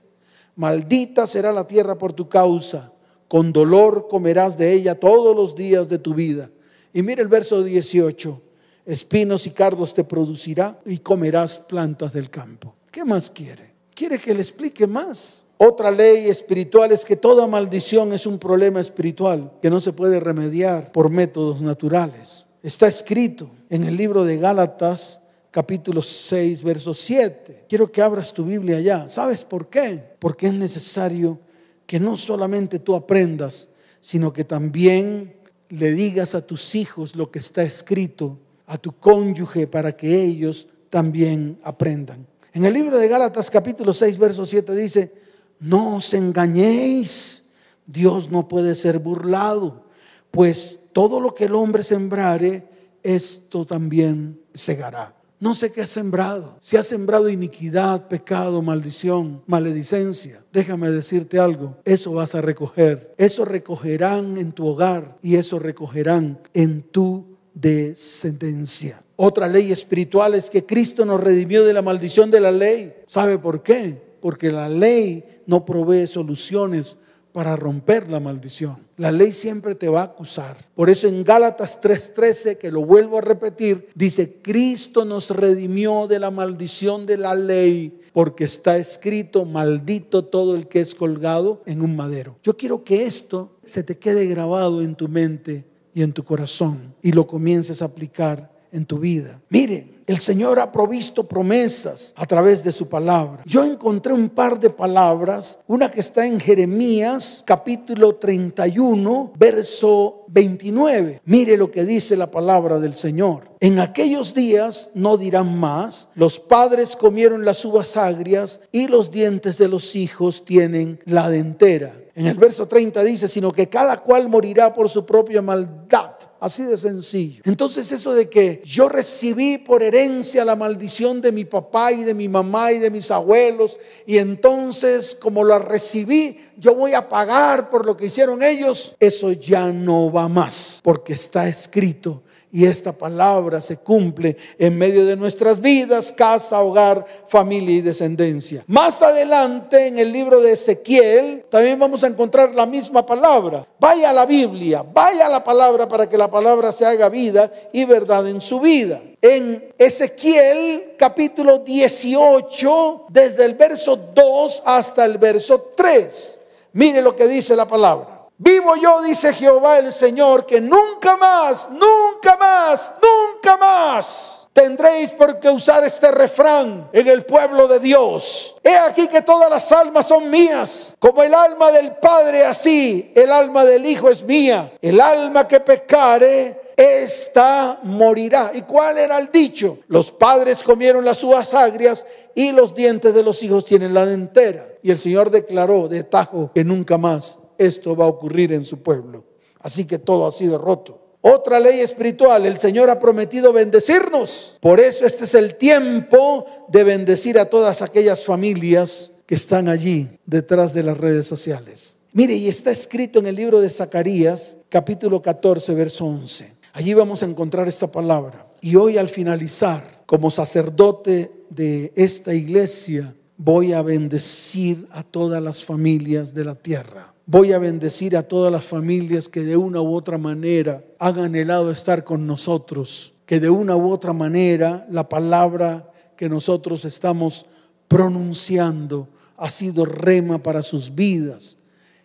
maldita 0.56 1.28
será 1.28 1.52
la 1.52 1.68
tierra 1.68 1.98
por 1.98 2.14
tu 2.14 2.28
causa, 2.28 2.94
con 3.28 3.54
dolor 3.54 4.08
comerás 4.10 4.58
de 4.58 4.74
ella 4.74 5.00
todos 5.00 5.36
los 5.36 5.56
días 5.56 5.88
de 5.88 5.98
tu 5.98 6.14
vida. 6.14 6.50
Y 6.94 7.04
mire 7.04 7.22
el 7.22 7.30
verso 7.30 7.64
18 7.64 8.42
espinos 8.86 9.46
y 9.48 9.52
cardos 9.52 9.94
te 9.94 10.04
producirá 10.04 10.80
y 10.86 11.00
comerás 11.00 11.60
plantas 11.60 12.14
del 12.14 12.30
campo. 12.30 12.76
¿Qué 12.92 13.06
más 13.06 13.30
quiere? 13.30 13.72
Quiere 13.94 14.18
que 14.18 14.34
le 14.34 14.42
explique 14.42 14.88
más. 14.88 15.44
Otra 15.58 15.92
ley 15.92 16.28
espiritual 16.28 16.92
es 16.92 17.06
que 17.06 17.16
toda 17.16 17.46
maldición 17.46 18.14
es 18.14 18.26
un 18.26 18.40
problema 18.40 18.82
espiritual 18.82 19.52
que 19.62 19.70
no 19.70 19.80
se 19.80 19.94
puede 19.94 20.20
remediar 20.20 20.92
por 20.92 21.12
métodos 21.12 21.62
naturales. 21.62 22.48
Está 22.64 22.88
escrito 22.88 23.52
en 23.70 23.84
el 23.84 23.96
libro 23.96 24.24
de 24.24 24.38
Gálatas 24.38 25.20
capítulo 25.52 26.02
6, 26.02 26.64
verso 26.64 26.94
7. 26.94 27.66
Quiero 27.70 27.92
que 27.92 28.02
abras 28.02 28.34
tu 28.34 28.46
Biblia 28.46 28.80
ya. 28.80 29.08
¿Sabes 29.08 29.44
por 29.44 29.70
qué? 29.70 30.02
Porque 30.18 30.48
es 30.48 30.54
necesario 30.54 31.40
que 31.86 32.00
no 32.00 32.18
solamente 32.18 32.80
tú 32.80 32.96
aprendas, 32.96 33.68
sino 34.00 34.34
que 34.34 34.44
también 34.44 35.36
le 35.70 35.92
digas 35.92 36.36
a 36.36 36.46
tus 36.46 36.74
hijos 36.74 37.16
lo 37.16 37.32
que 37.32 37.40
está 37.40 37.64
escrito 37.64 38.40
a 38.72 38.78
tu 38.78 38.94
cónyuge 38.94 39.68
para 39.68 39.92
que 39.92 40.24
ellos 40.24 40.66
también 40.90 41.60
aprendan. 41.62 42.26
En 42.54 42.64
el 42.64 42.74
libro 42.74 42.98
de 42.98 43.10
Gálatas 43.10 43.52
capítulo 43.52 43.94
6, 43.94 44.18
verso 44.18 44.46
7 44.46 44.74
dice, 44.74 45.12
no 45.60 45.98
os 45.98 46.14
engañéis, 46.14 47.44
Dios 47.86 48.32
no 48.32 48.48
puede 48.48 48.76
ser 48.76 49.00
burlado, 49.00 49.84
pues 50.32 50.80
todo 50.94 51.20
lo 51.20 51.36
que 51.36 51.46
el 51.46 51.56
hombre 51.56 51.84
sembrare, 51.84 52.64
esto 53.04 53.66
también 53.66 54.40
segará. 54.54 55.16
No 55.42 55.54
sé 55.54 55.74
qué 55.74 55.82
has 55.82 55.90
sembrado. 55.90 56.58
Si 56.62 56.78
has 56.78 56.88
sembrado 56.88 57.28
iniquidad, 57.28 58.08
pecado, 58.08 58.62
maldición, 58.62 59.42
maledicencia, 59.48 60.46
déjame 60.54 60.92
decirte 60.92 61.40
algo. 61.40 61.78
Eso 61.84 62.14
vas 62.14 62.36
a 62.36 62.42
recoger. 62.42 63.14
Eso 63.18 63.44
recogerán 63.44 64.38
en 64.38 64.54
tu 64.54 64.66
hogar 64.66 65.18
y 65.22 65.36
eso 65.36 65.60
recogerán 65.60 66.40
en 66.54 66.84
tu 66.84 67.31
descendencia. 67.54 69.04
Otra 69.16 69.48
ley 69.48 69.72
espiritual 69.72 70.34
es 70.34 70.50
que 70.50 70.66
Cristo 70.66 71.06
nos 71.06 71.22
redimió 71.22 71.64
de 71.64 71.74
la 71.74 71.82
maldición 71.82 72.32
de 72.32 72.40
la 72.40 72.52
ley. 72.52 72.94
¿Sabe 73.08 73.38
por 73.38 73.62
qué? 73.62 74.02
Porque 74.20 74.52
la 74.52 74.68
ley 74.68 75.42
no 75.46 75.66
provee 75.66 76.08
soluciones 76.08 76.98
para 77.32 77.56
romper 77.56 78.10
la 78.10 78.20
maldición. 78.20 78.78
La 78.98 79.12
ley 79.12 79.34
siempre 79.34 79.76
te 79.76 79.90
va 79.90 80.02
a 80.02 80.06
acusar. 80.06 80.58
Por 80.76 80.90
eso 80.90 81.08
en 81.08 81.24
Gálatas 81.24 81.80
3:13, 81.82 82.58
que 82.58 82.72
lo 82.72 82.84
vuelvo 82.84 83.20
a 83.20 83.22
repetir, 83.22 83.90
dice, 83.96 84.40
Cristo 84.42 85.06
nos 85.06 85.30
redimió 85.30 86.08
de 86.08 86.20
la 86.20 86.32
maldición 86.32 87.06
de 87.06 87.18
la 87.18 87.36
ley, 87.36 88.02
porque 88.14 88.44
está 88.44 88.78
escrito, 88.78 89.46
maldito 89.46 90.26
todo 90.26 90.56
el 90.56 90.68
que 90.68 90.82
es 90.82 90.96
colgado 90.96 91.62
en 91.66 91.82
un 91.82 91.96
madero. 91.96 92.38
Yo 92.44 92.58
quiero 92.58 92.84
que 92.84 93.06
esto 93.06 93.58
se 93.64 93.84
te 93.84 93.98
quede 93.98 94.26
grabado 94.26 94.82
en 94.82 94.96
tu 94.96 95.08
mente 95.08 95.71
y 95.94 96.02
en 96.02 96.14
tu 96.14 96.24
corazón 96.24 96.96
y 97.02 97.12
lo 97.12 97.28
comiences 97.28 97.82
a 97.82 97.86
aplicar 97.86 98.52
en 98.72 98.86
tu 98.86 99.00
vida. 99.00 99.42
Miren, 99.50 100.02
el 100.08 100.20
Señor 100.20 100.60
ha 100.60 100.72
provisto 100.72 101.26
promesas 101.26 102.14
a 102.16 102.26
través 102.26 102.64
de 102.64 102.72
su 102.72 102.88
palabra. 102.88 103.42
Yo 103.46 103.64
encontré 103.64 104.14
un 104.14 104.30
par 104.30 104.60
de 104.60 104.70
palabras, 104.70 105.60
una 105.68 105.90
que 105.90 106.02
está 106.02 106.26
en 106.26 106.40
Jeremías 106.40 107.44
capítulo 107.46 108.16
31, 108.16 109.34
verso 109.38 110.26
29. 110.28 111.22
Mire 111.26 111.58
lo 111.58 111.72
que 111.72 111.86
dice 111.86 112.18
la 112.18 112.32
palabra 112.32 112.80
del 112.80 112.94
Señor. 112.94 113.52
En 113.60 113.80
aquellos 113.80 114.34
días 114.34 114.90
no 114.94 115.18
dirán 115.18 115.58
más, 115.58 116.10
los 116.16 116.40
padres 116.40 116.96
comieron 116.96 117.46
las 117.46 117.64
uvas 117.64 117.96
agrias 117.96 118.60
y 118.72 118.88
los 118.88 119.12
dientes 119.12 119.58
de 119.58 119.68
los 119.68 119.96
hijos 119.96 120.44
tienen 120.46 121.00
la 121.06 121.30
dentera. 121.30 122.01
En 122.14 122.28
el 122.28 122.38
verso 122.38 122.68
30 122.68 123.04
dice, 123.04 123.28
sino 123.28 123.52
que 123.52 123.70
cada 123.70 123.98
cual 123.98 124.28
morirá 124.28 124.74
por 124.74 124.90
su 124.90 125.06
propia 125.06 125.42
maldad. 125.42 126.14
Así 126.42 126.64
de 126.64 126.78
sencillo. 126.78 127.44
Entonces 127.46 127.92
eso 127.92 128.16
de 128.16 128.28
que 128.28 128.64
yo 128.66 128.90
recibí 128.90 129.60
por 129.60 129.84
herencia 129.84 130.44
la 130.44 130.56
maldición 130.56 131.22
de 131.22 131.32
mi 131.32 131.46
papá 131.46 131.92
y 131.92 132.04
de 132.04 132.16
mi 132.16 132.28
mamá 132.28 132.72
y 132.72 132.80
de 132.80 132.90
mis 132.90 133.12
abuelos 133.12 133.78
y 134.08 134.18
entonces 134.18 135.16
como 135.16 135.44
la 135.44 135.60
recibí, 135.60 136.40
yo 136.58 136.74
voy 136.74 136.96
a 136.96 137.08
pagar 137.08 137.70
por 137.70 137.86
lo 137.86 137.96
que 137.96 138.08
hicieron 138.08 138.42
ellos, 138.42 138.96
eso 139.00 139.32
ya 139.32 139.72
no 139.72 140.12
va 140.12 140.28
más, 140.28 140.80
porque 140.84 141.14
está 141.14 141.48
escrito 141.48 142.24
y 142.52 142.66
esta 142.66 142.92
palabra 142.92 143.62
se 143.62 143.78
cumple 143.78 144.36
en 144.58 144.78
medio 144.78 145.06
de 145.06 145.16
nuestras 145.16 145.62
vidas, 145.62 146.12
casa, 146.12 146.60
hogar, 146.62 147.06
familia 147.28 147.78
y 147.78 147.82
descendencia. 147.82 148.64
Más 148.68 149.02
adelante 149.02 149.88
en 149.88 150.00
el 150.00 150.12
libro 150.12 150.42
de 150.42 150.54
Ezequiel 150.54 151.46
también 151.50 151.80
vamos 151.80 152.04
a 152.04 152.08
encontrar 152.08 152.54
la 152.54 152.66
misma 152.66 153.06
palabra. 153.06 153.66
Vaya 153.80 154.10
a 154.10 154.14
la 154.14 154.26
Biblia, 154.26 154.84
vaya 154.84 155.28
a 155.28 155.30
la 155.30 155.44
palabra 155.44 155.88
para 155.88 156.10
que 156.10 156.18
la 156.18 156.30
palabra 156.30 156.72
se 156.72 156.86
haga 156.86 157.10
vida 157.10 157.52
y 157.72 157.86
verdad 157.86 158.28
en 158.28 158.42
su 158.42 158.60
vida. 158.60 159.02
En 159.22 159.74
Ezequiel 159.78 160.96
capítulo 160.98 161.60
18, 161.60 163.06
desde 163.10 163.46
el 163.46 163.56
verso 163.56 163.96
2 163.96 164.64
hasta 164.66 165.06
el 165.06 165.18
verso 165.18 165.72
3. 165.76 166.40
Mire 166.74 167.02
lo 167.02 167.16
que 167.16 167.28
dice 167.28 167.56
la 167.56 167.68
palabra. 167.68 168.21
Vivo 168.44 168.76
yo, 168.76 169.04
dice 169.04 169.34
Jehová 169.36 169.78
el 169.78 169.94
Señor, 169.94 170.48
que 170.48 170.60
nunca 170.60 171.16
más, 171.16 171.70
nunca 171.70 172.36
más, 172.38 172.92
nunca 173.00 173.56
más 173.56 174.50
tendréis 174.52 175.12
por 175.12 175.40
qué 175.40 175.52
usar 175.52 175.84
este 175.84 176.10
refrán 176.10 176.90
en 176.92 177.08
el 177.08 177.24
pueblo 177.24 177.68
de 177.68 177.80
Dios. 177.80 178.56
He 178.64 178.76
aquí 178.76 179.08
que 179.08 179.22
todas 179.22 179.48
las 179.48 179.72
almas 179.72 180.08
son 180.08 180.28
mías, 180.28 180.96
como 180.98 181.22
el 181.22 181.36
alma 181.36 181.72
del 181.72 181.98
Padre, 181.98 182.44
así 182.44 183.12
el 183.16 183.32
alma 183.32 183.64
del 183.64 183.86
Hijo 183.86 184.10
es 184.10 184.24
mía. 184.24 184.74
El 184.82 185.00
alma 185.00 185.48
que 185.48 185.60
pecare, 185.60 186.74
esta 186.76 187.80
morirá. 187.84 188.50
¿Y 188.56 188.64
cuál 188.64 188.98
era 188.98 189.20
el 189.20 189.32
dicho? 189.32 189.78
Los 189.88 190.12
padres 190.12 190.64
comieron 190.64 191.06
las 191.06 191.24
uvas 191.24 191.54
agrias 191.54 192.08
y 192.34 192.52
los 192.52 192.74
dientes 192.74 193.14
de 193.14 193.22
los 193.22 193.44
hijos 193.44 193.66
tienen 193.66 193.94
la 193.94 194.08
dentera. 194.08 194.66
Y 194.82 194.90
el 194.90 194.98
Señor 194.98 195.30
declaró 195.30 195.88
de 195.88 196.04
tajo 196.04 196.50
que 196.56 196.64
nunca 196.64 196.98
más 196.98 197.38
esto 197.66 197.96
va 197.96 198.06
a 198.06 198.10
ocurrir 198.10 198.54
en 198.54 198.66
su 198.66 198.82
pueblo. 198.82 199.24
Así 199.60 199.86
que 199.86 200.00
todo 200.00 200.28
ha 200.28 200.32
sido 200.32 200.58
roto. 200.58 201.02
Otra 201.22 201.60
ley 201.60 201.82
espiritual, 201.82 202.46
el 202.48 202.58
Señor 202.58 202.90
ha 202.90 202.98
prometido 202.98 203.54
bendecirnos. 203.54 204.58
Por 204.60 204.80
eso 204.80 205.06
este 205.06 205.26
es 205.26 205.36
el 205.36 205.56
tiempo 205.56 206.46
de 206.68 206.84
bendecir 206.84 207.38
a 207.38 207.46
todas 207.46 207.84
aquellas 207.84 208.26
familias 208.26 209.12
que 209.28 209.36
están 209.36 209.70
allí 209.70 210.10
detrás 210.26 210.74
de 210.74 210.84
las 210.84 210.98
redes 210.98 211.28
sociales. 211.28 212.00
Mire, 212.12 212.34
y 212.34 212.48
está 212.48 212.72
escrito 212.72 213.20
en 213.20 213.28
el 213.28 213.36
libro 213.36 213.62
de 213.62 213.70
Zacarías, 213.70 214.58
capítulo 214.68 215.22
14, 215.22 215.74
verso 215.76 216.06
11. 216.06 216.56
Allí 216.74 216.94
vamos 216.94 217.22
a 217.22 217.28
encontrar 217.28 217.68
esta 217.68 217.92
palabra. 217.92 218.48
Y 218.60 218.76
hoy 218.76 218.98
al 218.98 219.08
finalizar, 219.08 220.04
como 220.06 220.32
sacerdote 220.32 221.32
de 221.50 221.94
esta 221.96 222.34
iglesia, 222.34 223.14
voy 223.38 223.74
a 223.74 223.82
bendecir 223.82 224.88
a 224.92 225.04
todas 225.04 225.42
las 225.42 225.64
familias 225.64 226.34
de 226.34 226.46
la 226.46 226.56
tierra. 226.56 227.14
Voy 227.32 227.54
a 227.54 227.60
bendecir 227.60 228.18
a 228.18 228.24
todas 228.24 228.52
las 228.52 228.66
familias 228.66 229.30
que 229.30 229.40
de 229.40 229.56
una 229.56 229.80
u 229.82 229.96
otra 229.96 230.18
manera 230.18 230.84
han 231.00 231.18
anhelado 231.18 231.72
estar 231.72 232.04
con 232.04 232.28
nosotros, 232.28 233.14
que 233.26 233.40
de 233.40 233.50
una 233.50 233.78
u 233.78 233.90
otra 233.90 234.12
manera 234.12 234.86
la 234.90 235.08
palabra 235.08 235.94
que 236.18 236.28
nosotros 236.28 236.84
estamos 236.84 237.46
pronunciando 237.88 239.08
ha 239.38 239.50
sido 239.50 239.86
rema 239.86 240.44
para 240.44 240.62
sus 240.62 240.94
vidas. 240.94 241.56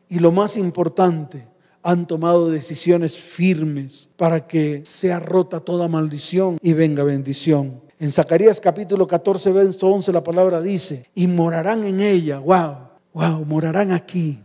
Y 0.09 0.21
lo 0.21 0.31
más 0.31 0.57
importante, 0.57 1.49
han 1.83 2.07
tomado 2.07 2.49
decisiones 2.49 3.19
firmes 3.19 4.09
para 4.17 4.47
que 4.47 4.83
sea 4.85 5.19
rota 5.19 5.59
toda 5.59 5.89
maldición 5.89 6.57
y 6.63 6.73
venga 6.73 7.03
bendición. 7.03 7.81
En 7.99 8.13
Zacarías 8.13 8.61
capítulo 8.61 9.09
14, 9.09 9.51
verso 9.51 9.89
11 9.89 10.13
la 10.13 10.23
palabra 10.23 10.63
dice, 10.63 11.11
y 11.17 11.27
morarán 11.27 11.83
en 11.83 12.01
ella, 12.01 12.39
wow, 12.39 12.77
wow, 13.13 13.45
morarán 13.45 13.91
aquí 13.91 14.39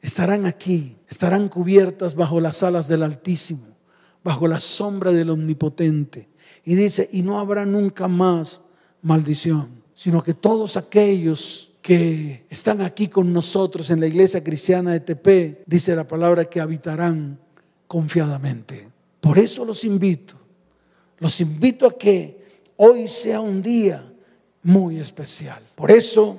estarán 0.00 0.46
aquí, 0.46 0.96
estarán 1.08 1.48
cubiertas 1.48 2.14
bajo 2.14 2.40
las 2.40 2.62
alas 2.62 2.88
del 2.88 3.02
Altísimo, 3.02 3.76
bajo 4.22 4.48
la 4.48 4.60
sombra 4.60 5.12
del 5.12 5.30
Omnipotente. 5.30 6.28
Y 6.64 6.74
dice, 6.74 7.08
y 7.12 7.22
no 7.22 7.38
habrá 7.38 7.64
nunca 7.64 8.08
más 8.08 8.62
maldición, 9.02 9.82
sino 9.94 10.22
que 10.22 10.34
todos 10.34 10.76
aquellos 10.76 11.70
que 11.82 12.44
están 12.50 12.82
aquí 12.82 13.08
con 13.08 13.32
nosotros 13.32 13.90
en 13.90 14.00
la 14.00 14.06
iglesia 14.06 14.44
cristiana 14.44 14.92
de 14.92 15.00
TP, 15.00 15.62
dice 15.66 15.96
la 15.96 16.06
palabra 16.06 16.44
que 16.44 16.60
habitarán 16.60 17.38
confiadamente. 17.86 18.88
Por 19.20 19.38
eso 19.38 19.64
los 19.64 19.84
invito, 19.84 20.34
los 21.18 21.40
invito 21.40 21.86
a 21.86 21.96
que 21.96 22.40
hoy 22.76 23.08
sea 23.08 23.40
un 23.40 23.62
día 23.62 24.10
muy 24.62 24.98
especial. 24.98 25.62
Por 25.74 25.90
eso, 25.90 26.38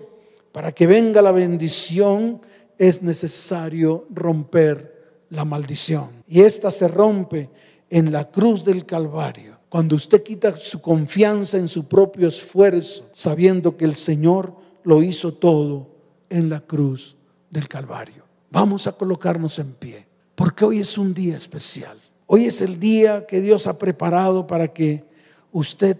para 0.52 0.72
que 0.72 0.88
venga 0.88 1.22
la 1.22 1.32
bendición, 1.32 2.42
es 2.82 3.04
necesario 3.04 4.08
romper 4.10 5.24
la 5.30 5.46
maldición. 5.46 6.24
Y 6.28 6.42
esta 6.42 6.72
se 6.72 6.88
rompe 6.88 7.48
en 7.92 8.12
la 8.12 8.32
cruz 8.32 8.66
del 8.66 8.88
Calvario. 8.88 9.60
Cuando 9.70 9.96
usted 9.96 10.24
quita 10.24 10.58
su 10.58 10.82
confianza 10.82 11.60
en 11.60 11.68
su 11.68 11.86
propio 11.86 12.28
esfuerzo, 12.28 13.08
sabiendo 13.14 13.78
que 13.78 13.86
el 13.86 13.94
Señor 13.94 14.56
lo 14.84 15.04
hizo 15.04 15.32
todo 15.32 15.90
en 16.28 16.50
la 16.50 16.60
cruz 16.60 17.16
del 17.52 17.68
Calvario. 17.68 18.26
Vamos 18.50 18.88
a 18.88 18.94
colocarnos 18.94 19.60
en 19.60 19.74
pie, 19.74 20.08
porque 20.34 20.66
hoy 20.66 20.80
es 20.80 20.98
un 20.98 21.14
día 21.14 21.38
especial. 21.38 22.00
Hoy 22.26 22.46
es 22.46 22.62
el 22.62 22.80
día 22.80 23.28
que 23.28 23.42
Dios 23.42 23.68
ha 23.68 23.78
preparado 23.78 24.48
para 24.48 24.70
que 24.70 25.04
usted 25.52 25.98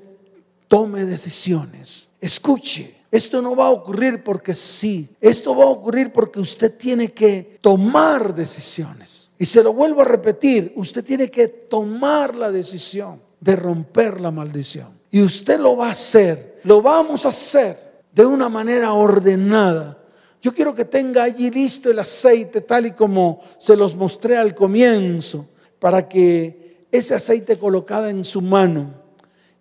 tome 0.68 1.06
decisiones. 1.06 2.10
Escuche, 2.20 2.96
esto 3.12 3.42
no 3.42 3.58
va 3.58 3.68
a 3.68 3.72
ocurrir 3.72 4.24
porque 4.24 4.56
sí. 4.56 5.10
Esto 5.20 5.54
va 5.54 5.66
a 5.66 5.68
ocurrir 5.68 6.14
porque 6.14 6.40
usted 6.40 6.78
tiene 6.78 7.12
que 7.12 7.60
tomar 7.60 8.34
decisiones. 8.34 9.30
Y 9.38 9.46
se 9.46 9.62
lo 9.62 9.74
vuelvo 9.74 10.02
a 10.02 10.06
repetir, 10.06 10.72
usted 10.76 11.04
tiene 11.04 11.30
que 11.30 11.48
tomar 11.48 12.34
la 12.36 12.52
decisión 12.52 13.22
de 13.40 13.56
romper 13.58 14.22
la 14.22 14.32
maldición. 14.32 15.00
Y 15.10 15.22
usted 15.22 15.60
lo 15.60 15.76
va 15.76 15.90
a 15.90 15.92
hacer. 15.92 16.62
Lo 16.64 16.82
vamos 16.82 17.26
a 17.26 17.30
hacer 17.30 18.04
de 18.14 18.26
una 18.26 18.48
manera 18.48 18.94
ordenada. 18.94 19.98
Yo 20.42 20.54
quiero 20.54 20.74
que 20.74 20.86
tenga 20.86 21.24
allí 21.24 21.52
listo 21.52 21.92
el 21.92 22.00
aceite 22.00 22.62
tal 22.62 22.86
y 22.86 22.92
como 22.94 23.42
se 23.60 23.76
los 23.76 23.96
mostré 23.96 24.38
al 24.38 24.56
comienzo, 24.56 25.48
para 25.80 26.08
que 26.08 26.86
ese 26.92 27.14
aceite 27.14 27.58
colocado 27.58 28.08
en 28.08 28.24
su 28.24 28.42
mano 28.42 28.94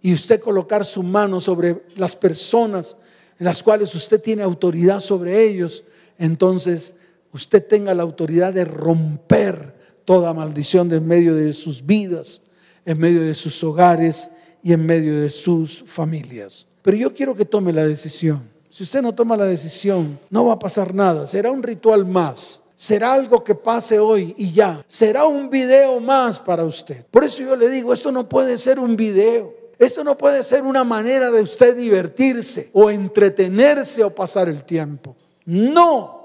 y 0.00 0.14
usted 0.14 0.40
colocar 0.40 0.84
su 0.84 1.02
mano 1.02 1.40
sobre 1.40 1.84
las 1.96 2.16
personas 2.16 2.96
en 3.40 3.46
las 3.46 3.62
cuales 3.62 3.94
usted 3.94 4.20
tiene 4.20 4.42
autoridad 4.42 5.00
sobre 5.00 5.42
ellos, 5.42 5.82
entonces 6.18 6.94
usted 7.32 7.66
tenga 7.66 7.94
la 7.94 8.02
autoridad 8.02 8.52
de 8.52 8.66
romper 8.66 9.74
toda 10.04 10.34
maldición 10.34 10.92
en 10.92 11.06
medio 11.06 11.34
de 11.34 11.54
sus 11.54 11.86
vidas, 11.86 12.42
en 12.84 12.98
medio 12.98 13.22
de 13.22 13.34
sus 13.34 13.64
hogares 13.64 14.30
y 14.62 14.74
en 14.74 14.84
medio 14.84 15.22
de 15.22 15.30
sus 15.30 15.82
familias. 15.86 16.66
Pero 16.82 16.98
yo 16.98 17.14
quiero 17.14 17.34
que 17.34 17.46
tome 17.46 17.72
la 17.72 17.86
decisión. 17.86 18.42
Si 18.68 18.82
usted 18.82 19.00
no 19.00 19.14
toma 19.14 19.38
la 19.38 19.46
decisión, 19.46 20.20
no 20.28 20.44
va 20.44 20.52
a 20.52 20.58
pasar 20.58 20.94
nada. 20.94 21.26
Será 21.26 21.50
un 21.50 21.62
ritual 21.62 22.04
más. 22.04 22.60
Será 22.76 23.14
algo 23.14 23.42
que 23.42 23.54
pase 23.54 23.98
hoy 23.98 24.34
y 24.36 24.52
ya. 24.52 24.84
Será 24.86 25.24
un 25.24 25.48
video 25.48 25.98
más 25.98 26.38
para 26.38 26.64
usted. 26.64 27.06
Por 27.10 27.24
eso 27.24 27.42
yo 27.42 27.56
le 27.56 27.70
digo, 27.70 27.94
esto 27.94 28.12
no 28.12 28.28
puede 28.28 28.58
ser 28.58 28.78
un 28.78 28.96
video. 28.96 29.59
Esto 29.80 30.04
no 30.04 30.18
puede 30.18 30.44
ser 30.44 30.62
una 30.62 30.84
manera 30.84 31.30
de 31.30 31.40
usted 31.40 31.74
divertirse 31.74 32.68
o 32.74 32.90
entretenerse 32.90 34.04
o 34.04 34.14
pasar 34.14 34.50
el 34.50 34.62
tiempo. 34.64 35.16
No. 35.46 36.20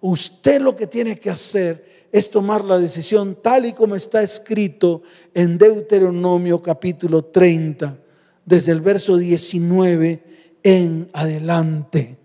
Usted 0.00 0.60
lo 0.60 0.76
que 0.76 0.86
tiene 0.86 1.18
que 1.18 1.28
hacer 1.28 2.06
es 2.12 2.30
tomar 2.30 2.64
la 2.64 2.78
decisión 2.78 3.38
tal 3.42 3.66
y 3.66 3.72
como 3.72 3.96
está 3.96 4.22
escrito 4.22 5.02
en 5.34 5.58
Deuteronomio 5.58 6.62
capítulo 6.62 7.24
30, 7.24 7.98
desde 8.46 8.70
el 8.70 8.80
verso 8.80 9.16
19 9.16 10.22
en 10.62 11.10
adelante. 11.12 12.18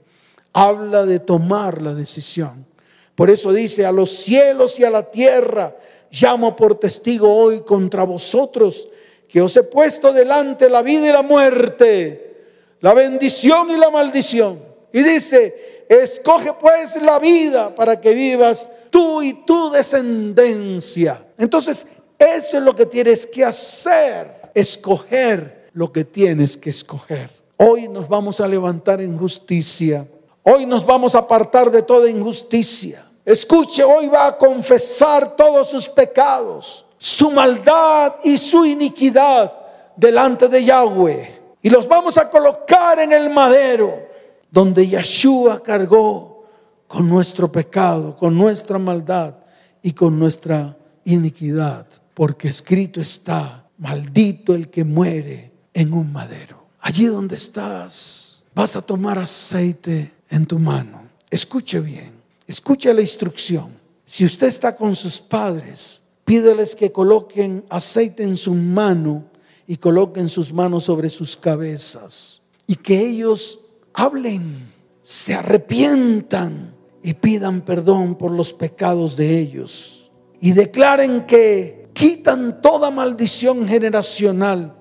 Habla 0.54 1.08
de 1.08 1.20
tomar 1.20 1.82
la 1.82 1.96
decisión. 1.96 2.68
Por 3.16 3.32
eso 3.32 3.52
dice, 3.52 3.84
a 3.84 3.92
los 3.92 4.12
cielos 4.12 4.80
y 4.80 4.84
a 4.84 4.92
la 4.92 5.10
tierra 5.10 5.76
llamo 6.12 6.56
por 6.56 6.80
testigo 6.80 7.34
hoy 7.34 7.62
contra 7.62 8.04
vosotros, 8.04 8.88
que 9.28 9.42
os 9.42 9.56
he 9.58 9.64
puesto 9.64 10.14
delante 10.14 10.70
la 10.70 10.82
vida 10.82 11.08
y 11.08 11.12
la 11.12 11.22
muerte, 11.22 12.46
la 12.82 12.94
bendición 12.94 13.70
y 13.72 13.78
la 13.78 13.90
maldición. 13.90 14.60
Y 14.94 15.04
dice, 15.04 15.86
escoge 15.90 16.54
pues 16.54 17.02
la 17.02 17.20
vida 17.20 17.76
para 17.76 18.00
que 18.00 18.14
vivas 18.14 18.70
tú 18.90 19.22
y 19.22 19.34
tu 19.46 19.70
descendencia. 19.70 21.26
Entonces, 21.38 21.86
eso 22.18 22.58
es 22.58 22.64
lo 22.64 22.74
que 22.74 22.86
tienes 22.86 23.28
que 23.28 23.46
hacer, 23.46 24.52
escoger 24.54 25.70
lo 25.74 25.92
que 25.92 26.04
tienes 26.04 26.58
que 26.58 26.72
escoger. 26.72 27.30
Hoy 27.58 27.88
nos 27.88 28.08
vamos 28.08 28.40
a 28.40 28.48
levantar 28.48 29.02
en 29.02 29.18
justicia. 29.18 30.08
Hoy 30.44 30.66
nos 30.66 30.86
vamos 30.86 31.14
a 31.14 31.20
apartar 31.20 31.70
de 31.70 31.82
toda 31.82 32.10
injusticia. 32.10 33.06
Escuche, 33.26 33.84
hoy 33.84 34.08
va 34.08 34.28
a 34.28 34.38
confesar 34.38 35.36
todos 35.36 35.70
sus 35.70 35.90
pecados, 35.90 36.86
su 36.98 37.32
maldad 37.32 38.16
y 38.24 38.38
su 38.38 38.66
iniquidad 38.66 39.54
delante 39.96 40.48
de 40.48 40.64
Yahweh. 40.64 41.42
Y 41.62 41.70
los 41.70 41.88
vamos 41.88 42.18
a 42.18 42.30
colocar 42.30 43.00
en 43.00 43.12
el 43.12 43.30
madero 43.30 44.08
donde 44.50 44.88
Yeshua 44.88 45.62
cargó 45.62 46.46
con 46.88 47.10
nuestro 47.10 47.52
pecado, 47.52 48.16
con 48.16 48.38
nuestra 48.38 48.80
maldad 48.80 49.36
y 49.82 49.94
con 49.94 50.18
nuestra 50.18 50.78
iniquidad. 51.04 51.88
Porque 52.14 52.48
escrito 52.48 53.02
está, 53.02 53.68
maldito 53.78 54.56
el 54.56 54.70
que 54.70 54.84
muere 54.84 55.52
en 55.74 55.94
un 55.94 56.12
madero. 56.12 56.66
Allí 56.80 57.06
donde 57.06 57.36
estás, 57.36 58.44
vas 58.56 58.76
a 58.76 58.82
tomar 58.82 59.20
aceite 59.20 60.14
en 60.30 60.46
tu 60.46 60.58
mano. 60.58 61.04
Escuche 61.30 61.80
bien. 61.80 62.14
Escuche 62.48 62.94
la 62.94 63.02
instrucción. 63.02 63.78
Si 64.06 64.24
usted 64.24 64.48
está 64.48 64.76
con 64.76 64.96
sus 64.96 65.20
padres, 65.20 66.02
pídeles 66.28 66.76
que 66.76 66.92
coloquen 66.92 67.64
aceite 67.70 68.22
en 68.22 68.36
su 68.36 68.54
mano 68.54 69.24
y 69.66 69.78
coloquen 69.78 70.28
sus 70.28 70.52
manos 70.52 70.84
sobre 70.84 71.10
sus 71.10 71.38
cabezas. 71.38 72.42
Y 72.68 72.76
que 72.76 73.00
ellos 73.00 73.60
hablen, 73.94 74.74
se 75.04 75.36
arrepientan 75.36 76.76
y 77.02 77.14
pidan 77.14 77.62
perdón 77.62 78.16
por 78.16 78.34
los 78.34 78.52
pecados 78.52 79.16
de 79.16 79.40
ellos. 79.40 80.12
Y 80.42 80.52
declaren 80.52 81.26
que 81.26 81.88
quitan 81.94 82.62
toda 82.62 82.92
maldición 82.92 83.66
generacional 83.66 84.76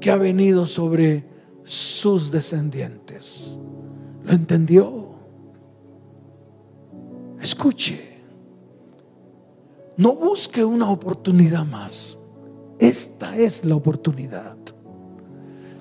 que 0.00 0.10
ha 0.10 0.16
venido 0.16 0.66
sobre 0.66 1.26
sus 1.64 2.30
descendientes. 2.30 3.58
¿Lo 4.24 4.32
entendió? 4.32 5.10
Escuche, 7.42 8.11
no 9.96 10.14
busque 10.14 10.64
una 10.64 10.90
oportunidad 10.90 11.64
más. 11.64 12.16
Esta 12.78 13.36
es 13.36 13.64
la 13.64 13.76
oportunidad. 13.76 14.56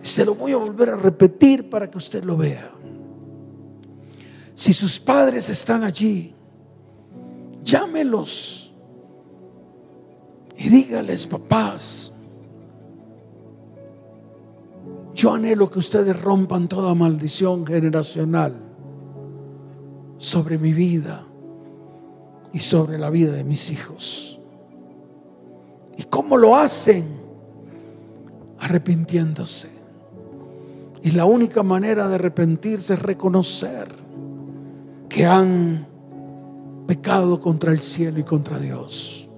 Se 0.04 0.26
lo 0.26 0.36
voy 0.36 0.52
a 0.52 0.58
volver 0.58 0.90
a 0.90 0.96
repetir 0.98 1.70
para 1.70 1.90
que 1.90 1.98
usted 1.98 2.24
lo 2.24 2.38
vea. 2.38 2.72
Si 4.54 4.74
sus 4.74 5.00
padres 5.00 5.50
están 5.50 5.84
allí, 5.84 6.34
llámelos 7.64 8.74
y 10.58 10.70
dígales, 10.70 11.26
papás, 11.26 12.12
yo 15.16 15.34
anhelo 15.34 15.70
que 15.70 15.80
ustedes 15.80 16.20
rompan 16.20 16.68
toda 16.68 16.94
maldición 16.94 17.66
generacional 17.66 18.56
sobre 20.18 20.58
mi 20.58 20.74
vida 20.74 21.26
y 22.54 22.60
sobre 22.60 22.98
la 22.98 23.10
vida 23.10 23.32
de 23.32 23.44
mis 23.44 23.70
hijos. 23.72 24.40
¿Y 25.98 26.04
cómo 26.04 26.38
lo 26.38 26.56
hacen? 26.56 27.08
Arrepintiéndose. 28.60 29.70
Y 31.04 31.12
la 31.12 31.26
única 31.26 31.64
manera 31.64 32.08
de 32.08 32.16
arrepentirse 32.16 32.94
es 32.94 33.02
reconocer 33.02 33.94
que 35.10 35.26
han 35.26 35.88
pecado 36.88 37.40
contra 37.40 37.72
el 37.72 37.82
cielo 37.82 38.20
y 38.20 38.24
contra 38.24 38.60
Dios. 38.60 39.30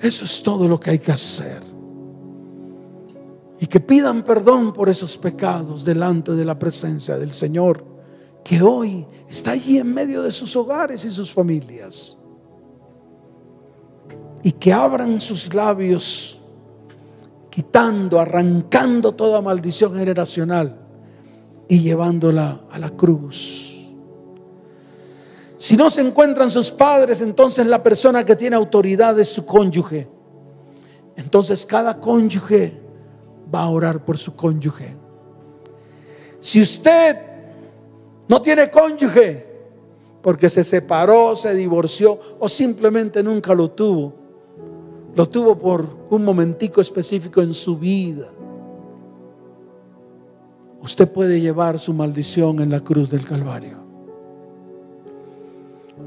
Eso 0.00 0.24
es 0.24 0.42
todo 0.42 0.68
lo 0.68 0.78
que 0.78 0.90
hay 0.90 0.98
que 0.98 1.12
hacer. 1.12 1.62
Y 3.60 3.66
que 3.66 3.80
pidan 3.80 4.22
perdón 4.22 4.72
por 4.72 4.88
esos 4.88 5.16
pecados 5.16 5.84
delante 5.84 6.32
de 6.32 6.44
la 6.44 6.58
presencia 6.58 7.16
del 7.16 7.32
Señor 7.32 7.84
que 8.44 8.60
hoy 8.60 9.06
está 9.32 9.52
allí 9.52 9.78
en 9.78 9.92
medio 9.94 10.22
de 10.22 10.30
sus 10.30 10.54
hogares 10.56 11.06
y 11.06 11.10
sus 11.10 11.32
familias. 11.32 12.18
Y 14.42 14.52
que 14.52 14.70
abran 14.70 15.22
sus 15.22 15.54
labios, 15.54 16.38
quitando, 17.48 18.20
arrancando 18.20 19.12
toda 19.12 19.40
maldición 19.40 19.96
generacional 19.96 20.78
y 21.66 21.80
llevándola 21.80 22.60
a 22.70 22.78
la 22.78 22.90
cruz. 22.90 23.88
Si 25.56 25.78
no 25.78 25.88
se 25.88 26.02
encuentran 26.02 26.50
sus 26.50 26.70
padres, 26.70 27.22
entonces 27.22 27.66
la 27.66 27.82
persona 27.82 28.26
que 28.26 28.36
tiene 28.36 28.56
autoridad 28.56 29.18
es 29.18 29.30
su 29.30 29.46
cónyuge. 29.46 30.10
Entonces 31.16 31.64
cada 31.64 31.98
cónyuge 31.98 32.82
va 33.54 33.62
a 33.62 33.68
orar 33.70 34.04
por 34.04 34.18
su 34.18 34.36
cónyuge. 34.36 34.94
Si 36.40 36.60
usted 36.60 37.31
no 38.32 38.40
tiene 38.40 38.70
cónyuge 38.70 39.46
porque 40.22 40.48
se 40.48 40.64
separó, 40.64 41.36
se 41.36 41.54
divorció 41.54 42.18
o 42.38 42.48
simplemente 42.48 43.22
nunca 43.22 43.54
lo 43.54 43.72
tuvo. 43.72 44.14
Lo 45.14 45.28
tuvo 45.28 45.58
por 45.58 45.86
un 46.08 46.24
momentico 46.24 46.80
específico 46.80 47.42
en 47.42 47.52
su 47.52 47.78
vida. 47.78 48.26
Usted 50.80 51.12
puede 51.12 51.42
llevar 51.42 51.78
su 51.78 51.92
maldición 51.92 52.60
en 52.60 52.70
la 52.70 52.80
cruz 52.80 53.10
del 53.10 53.22
Calvario. 53.22 53.76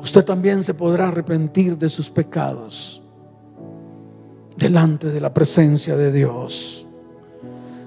Usted 0.01 0.25
también 0.25 0.63
se 0.63 0.73
podrá 0.73 1.09
arrepentir 1.09 1.77
de 1.77 1.89
sus 1.89 2.09
pecados 2.09 3.03
delante 4.57 5.11
de 5.11 5.21
la 5.21 5.31
presencia 5.31 5.95
de 5.95 6.11
Dios. 6.11 6.87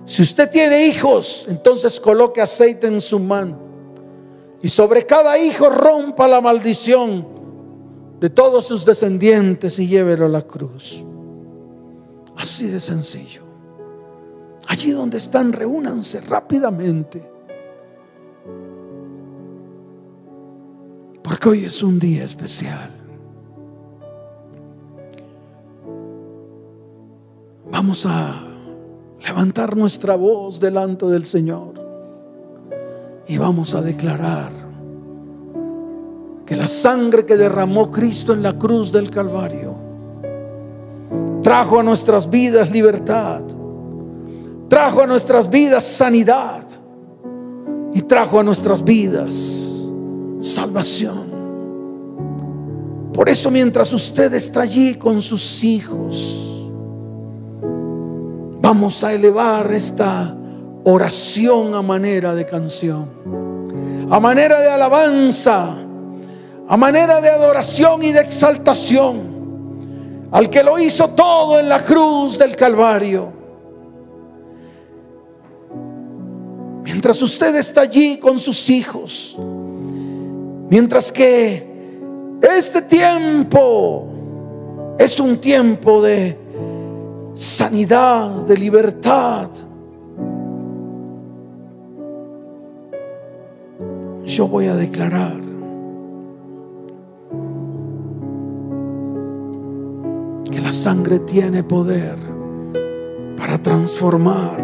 Si 0.07 0.23
usted 0.23 0.49
tiene 0.49 0.87
hijos, 0.87 1.45
entonces 1.49 1.99
coloque 1.99 2.41
aceite 2.41 2.87
en 2.87 3.01
su 3.01 3.19
mano 3.19 3.67
y 4.63 4.69
sobre 4.69 5.07
cada 5.07 5.39
hijo 5.39 5.69
rompa 5.69 6.27
la 6.27 6.41
maldición 6.41 7.27
de 8.19 8.31
todos 8.31 8.67
sus 8.67 8.85
descendientes 8.85 9.79
y 9.79 9.87
llévelo 9.87 10.27
a 10.27 10.29
la 10.29 10.43
cruz. 10.43 11.05
Así 12.37 12.67
de 12.67 12.81
sencillo. 12.81 13.43
Allí 14.67 14.91
donde 14.91 15.19
están, 15.19 15.53
reúnanse 15.53 16.21
rápidamente. 16.21 17.31
Porque 21.23 21.49
hoy 21.49 21.65
es 21.65 21.83
un 21.83 21.99
día 21.99 22.25
especial. 22.25 22.91
Vamos 27.71 28.05
a 28.07 28.43
levantar 29.25 29.77
nuestra 29.77 30.17
voz 30.17 30.59
delante 30.59 31.07
del 31.07 31.25
Señor 31.25 31.78
y 33.29 33.37
vamos 33.37 33.75
a 33.75 33.83
declarar 33.83 34.51
que 36.47 36.57
la 36.57 36.67
sangre 36.67 37.27
que 37.27 37.37
derramó 37.37 37.91
Cristo 37.91 38.33
en 38.33 38.43
la 38.43 38.59
cruz 38.59 38.91
del 38.91 39.11
Calvario 39.11 39.77
trajo 41.43 41.79
a 41.79 41.83
nuestras 41.83 42.31
vidas 42.31 42.71
libertad, 42.71 43.43
trajo 44.69 45.03
a 45.03 45.07
nuestras 45.07 45.51
vidas 45.51 45.85
sanidad 45.85 46.65
y 47.93 48.01
trajo 48.03 48.41
a 48.41 48.43
nuestras 48.43 48.83
vidas 48.83 49.85
salvación. 50.41 51.29
Por 53.13 53.29
eso 53.29 53.51
mientras 53.51 53.93
usted 53.93 54.33
está 54.33 54.63
allí 54.63 54.95
con 54.95 55.21
sus 55.21 55.63
hijos, 55.63 56.71
vamos 58.63 59.05
a 59.05 59.13
elevar 59.13 59.71
esta 59.73 60.38
oración 60.91 61.75
a 61.75 61.83
manera 61.83 62.35
de 62.35 62.47
canción, 62.47 64.09
a 64.11 64.19
manera 64.19 64.59
de 64.59 64.71
alabanza, 64.71 65.77
a 66.67 66.77
manera 66.79 67.21
de 67.21 67.29
adoración 67.29 68.03
y 68.03 68.13
de 68.13 68.21
exaltación 68.21 69.37
al 70.31 70.49
que 70.49 70.63
lo 70.63 70.79
hizo 70.79 71.11
todo 71.11 71.61
en 71.61 71.69
la 71.69 71.85
cruz 71.85 72.39
del 72.39 72.57
Calvario. 72.57 73.33
Mientras 76.85 77.21
usted 77.21 77.55
está 77.57 77.83
allí 77.83 78.19
con 78.19 78.39
sus 78.39 78.71
hijos, 78.71 79.37
mientras 80.71 81.13
que 81.13 82.01
este 82.41 82.81
tiempo 82.81 84.07
es 84.99 85.21
un 85.21 85.39
tiempo 85.39 86.01
de 86.01 86.39
sanidad, 87.35 88.31
de 88.47 88.57
libertad, 88.57 89.51
yo 94.29 94.47
voy 94.47 94.67
a 94.67 94.77
declarar 94.77 95.41
que 100.51 100.61
la 100.61 100.71
sangre 100.71 101.21
tiene 101.21 101.63
poder 101.63 102.19
para 103.39 103.57
transformar, 103.57 104.59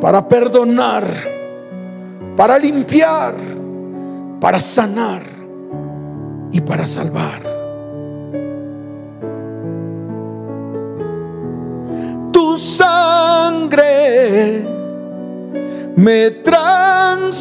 para 0.00 0.26
perdonar, 0.26 1.04
para 2.34 2.58
limpiar, 2.58 3.34
para 4.40 4.58
sanar 4.58 5.24
y 6.50 6.62
para 6.62 6.86
salvar. 6.86 7.42
Tu 12.32 12.58
sangre 12.58 14.64
me 15.96 16.30
transformó, 16.30 17.32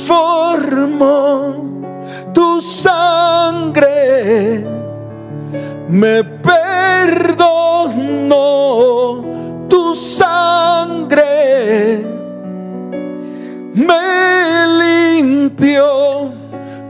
tu 2.34 2.62
sangre 2.62 3.84
me 5.90 6.24
perdonó 6.24 7.64
tu 9.70 9.96
sangre, 9.96 11.24
me 13.74 14.68
limpió, 14.82 16.32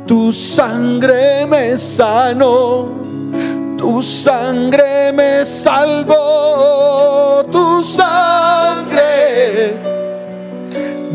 tu 0.06 0.32
sangre 0.32 1.46
me 1.46 1.78
sanó, 1.78 2.90
tu 3.78 4.02
sangre 4.02 5.12
me 5.14 5.46
salvó, 5.46 7.44
tu 7.52 7.84
sangre 7.84 8.43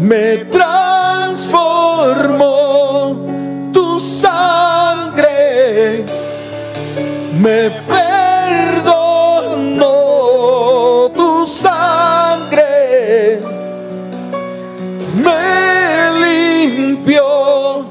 me 0.08 0.38
transformó, 0.46 3.16
tu 3.72 4.00
sangre. 4.00 6.04
Me 7.38 7.70
perdonó 7.86 8.90
tu 11.14 11.46
sangre, 11.46 13.40
me 15.14 16.10
limpió, 16.24 17.84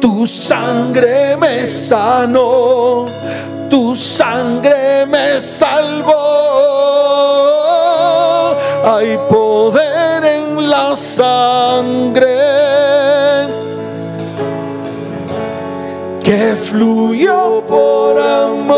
tu 0.00 0.26
sangre 0.26 1.36
me 1.38 1.66
sanó, 1.66 3.06
tu 3.70 3.96
sangre 3.96 5.06
me 5.06 5.40
salvó. 5.40 6.12
Hay 8.86 9.16
poder 9.30 10.22
en 10.24 10.68
la 10.68 10.94
sangre 10.94 11.53
fluyó 16.74 17.62
por 17.68 18.18
amor. 18.18 18.74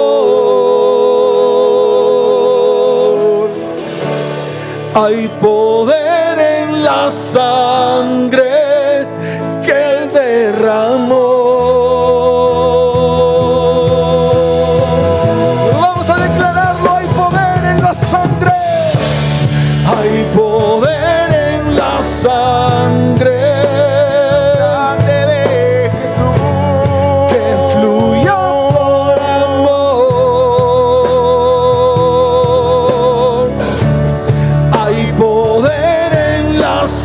Hay 4.95 5.29
poder 5.41 6.39
en 6.39 6.85
la 6.85 7.11
sangre 7.11 8.46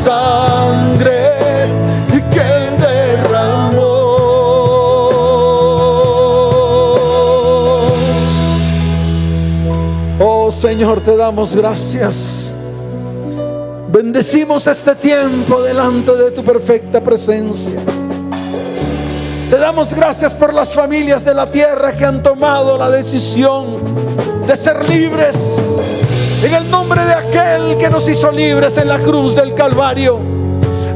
sangre 0.04 1.32
que 2.30 2.40
derramó. 2.82 3.82
Oh 10.20 10.52
Señor, 10.52 11.02
te 11.02 11.16
damos 11.16 11.56
gracias. 11.56 12.54
Bendecimos 13.92 14.68
este 14.68 14.96
tiempo 14.96 15.62
delante 15.62 16.16
de 16.16 16.32
tu 16.32 16.44
perfecta 16.44 17.02
presencia. 17.04 17.80
Te 19.50 19.58
damos 19.58 19.94
gracias 19.94 20.34
por 20.34 20.54
las 20.54 20.74
familias 20.74 21.26
de 21.26 21.34
la 21.34 21.46
tierra 21.46 21.92
que 21.92 22.06
han 22.06 22.24
tomado 22.24 22.78
la 22.78 22.90
decisión 22.90 23.76
de 24.48 24.56
ser 24.56 24.90
libres. 24.90 25.71
En 26.44 26.54
el 26.56 26.72
nombre 26.72 27.06
de 27.06 27.14
aquel 27.14 27.78
que 27.78 27.88
nos 27.88 28.10
hizo 28.10 28.32
libres 28.32 28.76
en 28.78 28.88
la 28.88 28.98
cruz 28.98 29.36
del 29.36 29.54
Calvario. 29.54 30.20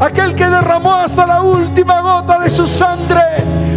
Aquel 0.02 0.34
que 0.34 0.50
derramó 0.50 0.96
hasta 0.96 1.28
la 1.28 1.42
última 1.44 2.02
gota 2.02 2.40
de 2.40 2.50
su 2.50 2.68
sangre 2.68 3.22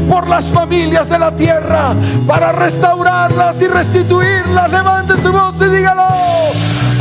por 0.08 0.26
las 0.28 0.46
familias 0.46 1.10
de 1.10 1.18
la 1.18 1.30
tierra 1.30 1.94
para 2.26 2.52
restaurarlas 2.52 3.60
y 3.60 3.68
restituirlas. 3.68 4.70
Levante 4.70 5.14
su 5.22 5.30
voz 5.30 5.56
y 5.60 5.64
dígalo. 5.66 6.08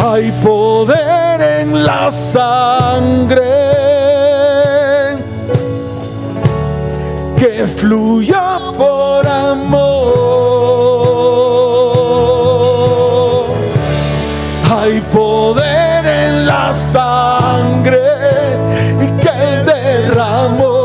Hay 0.06 0.32
poder 0.44 1.42
en 1.62 1.86
la 1.86 2.12
sangre 2.12 3.44
que 7.38 7.68
fluya 7.74 8.60
por 8.78 9.26
amor. 9.26 9.87
Sangre 16.88 18.00
que 19.22 19.64
derramó. 19.66 20.77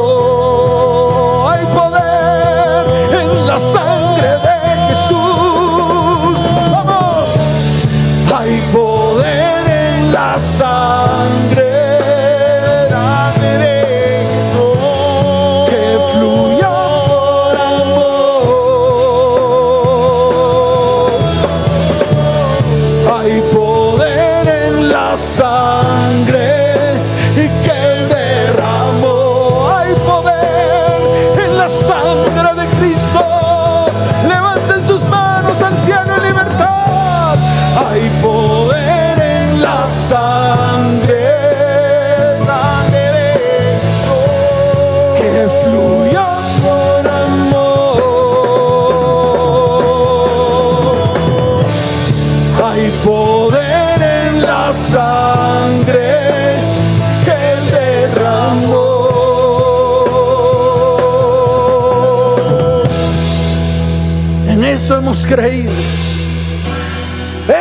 Hemos. 65.12 65.68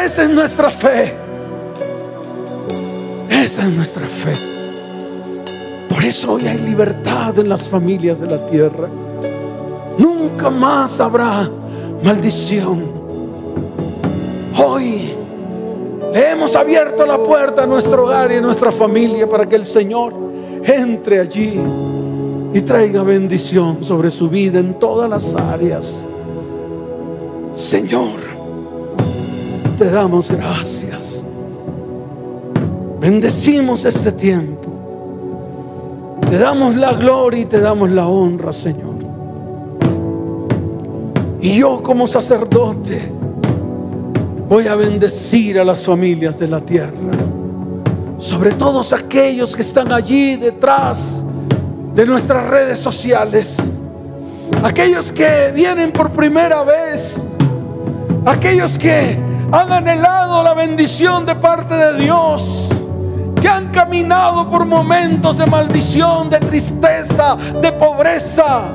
Esa 0.05 0.23
es 0.23 0.29
nuestra 0.29 0.69
fe. 0.69 1.13
Esa 3.29 3.63
es 3.63 3.73
nuestra 3.75 4.07
fe. 4.07 4.33
Por 5.89 6.03
eso 6.03 6.33
hoy 6.33 6.47
hay 6.47 6.59
libertad 6.59 7.37
en 7.39 7.49
las 7.49 7.67
familias 7.67 8.19
de 8.19 8.27
la 8.27 8.47
tierra. 8.47 8.87
Nunca 9.97 10.49
más 10.49 10.99
habrá 11.01 11.49
maldición. 12.01 12.85
Hoy 14.57 15.13
le 16.13 16.31
hemos 16.31 16.55
abierto 16.55 17.05
la 17.05 17.17
puerta 17.17 17.63
a 17.63 17.67
nuestro 17.67 18.05
hogar 18.05 18.31
y 18.31 18.35
a 18.35 18.41
nuestra 18.41 18.71
familia 18.71 19.27
para 19.29 19.47
que 19.47 19.57
el 19.57 19.65
Señor 19.65 20.13
entre 20.63 21.19
allí 21.19 21.59
y 22.53 22.61
traiga 22.61 23.03
bendición 23.03 23.83
sobre 23.83 24.09
su 24.09 24.29
vida 24.29 24.59
en 24.59 24.79
todas 24.79 25.09
las 25.09 25.35
áreas. 25.35 26.05
Señor, 27.71 28.19
te 29.77 29.89
damos 29.89 30.29
gracias. 30.29 31.23
Bendecimos 32.99 33.85
este 33.85 34.11
tiempo. 34.11 36.19
Te 36.29 36.37
damos 36.37 36.75
la 36.75 36.91
gloria 36.91 37.43
y 37.43 37.45
te 37.45 37.61
damos 37.61 37.89
la 37.91 38.09
honra, 38.09 38.51
Señor. 38.51 38.95
Y 41.39 41.59
yo 41.59 41.81
como 41.81 42.09
sacerdote 42.09 43.09
voy 44.49 44.67
a 44.67 44.75
bendecir 44.75 45.57
a 45.57 45.63
las 45.63 45.85
familias 45.85 46.37
de 46.37 46.49
la 46.49 46.59
tierra. 46.59 46.91
Sobre 48.17 48.51
todos 48.51 48.91
aquellos 48.91 49.55
que 49.55 49.61
están 49.61 49.93
allí 49.93 50.35
detrás 50.35 51.23
de 51.95 52.05
nuestras 52.05 52.49
redes 52.49 52.81
sociales. 52.81 53.55
Aquellos 54.61 55.13
que 55.13 55.53
vienen 55.55 55.93
por 55.93 56.11
primera 56.11 56.63
vez. 56.63 57.23
Aquellos 58.25 58.77
que 58.77 59.19
han 59.51 59.71
anhelado 59.71 60.43
la 60.43 60.53
bendición 60.53 61.25
de 61.25 61.35
parte 61.35 61.75
de 61.75 61.99
Dios. 61.99 62.69
Que 63.39 63.47
han 63.47 63.69
caminado 63.69 64.49
por 64.49 64.65
momentos 64.65 65.37
de 65.37 65.45
maldición, 65.47 66.29
de 66.29 66.39
tristeza, 66.39 67.35
de 67.35 67.71
pobreza. 67.71 68.65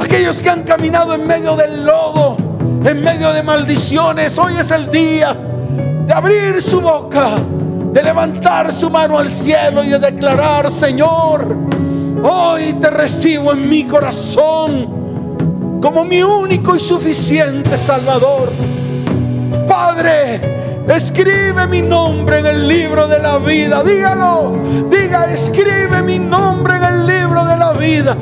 Aquellos 0.00 0.40
que 0.40 0.48
han 0.48 0.62
caminado 0.62 1.14
en 1.14 1.26
medio 1.26 1.54
del 1.56 1.84
lodo, 1.84 2.36
en 2.84 3.02
medio 3.02 3.32
de 3.32 3.42
maldiciones. 3.42 4.38
Hoy 4.38 4.54
es 4.58 4.70
el 4.70 4.90
día 4.90 5.34
de 6.06 6.12
abrir 6.12 6.62
su 6.62 6.80
boca, 6.80 7.28
de 7.92 8.02
levantar 8.02 8.72
su 8.72 8.88
mano 8.88 9.18
al 9.18 9.30
cielo 9.30 9.84
y 9.84 9.88
de 9.88 9.98
declarar, 9.98 10.70
Señor, 10.70 11.64
Hoy 12.26 12.72
te 12.80 12.88
recibo 12.88 13.52
en 13.52 13.68
mi 13.68 13.84
corazón 13.84 15.03
como 15.84 16.02
mi 16.06 16.22
único 16.22 16.74
y 16.74 16.80
suficiente 16.80 17.76
Salvador. 17.76 18.50
Padre, 19.68 20.40
escribe 20.88 21.66
mi 21.66 21.82
nombre 21.82 22.38
en 22.38 22.46
el 22.46 22.66
libro 22.66 23.06
de 23.06 23.18
la 23.18 23.36
vida. 23.36 23.84
Dígalo, 23.84 24.54
diga, 24.90 25.30
escribe 25.30 26.02
mi 26.02 26.18
nombre 26.18 26.76
en 26.76 26.84
el 26.84 27.06
libro 27.06 27.44
de 27.44 27.58
la 27.58 27.72
vida. 27.74 28.16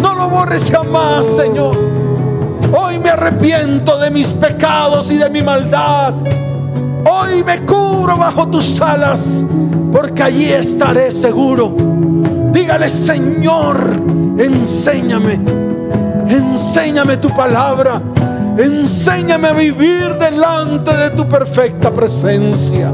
No 0.00 0.14
lo 0.14 0.30
borres 0.30 0.70
jamás, 0.70 1.26
Señor. 1.26 1.76
Hoy 2.72 3.00
me 3.00 3.10
arrepiento 3.10 3.98
de 3.98 4.12
mis 4.12 4.28
pecados 4.28 5.10
y 5.10 5.16
de 5.16 5.28
mi 5.30 5.42
maldad. 5.42 6.14
Hoy 7.10 7.42
me 7.42 7.58
cubro 7.66 8.16
bajo 8.18 8.46
tus 8.46 8.80
alas, 8.80 9.44
porque 9.90 10.22
allí 10.22 10.52
estaré 10.52 11.10
seguro 11.10 11.74
Dígale, 12.52 12.88
Señor, 12.88 14.00
enséñame, 14.38 15.38
enséñame 16.32 17.16
tu 17.16 17.28
palabra, 17.30 18.00
enséñame 18.58 19.48
a 19.48 19.52
vivir 19.52 20.16
delante 20.18 20.96
de 20.96 21.10
tu 21.10 21.28
perfecta 21.28 21.90
presencia. 21.90 22.92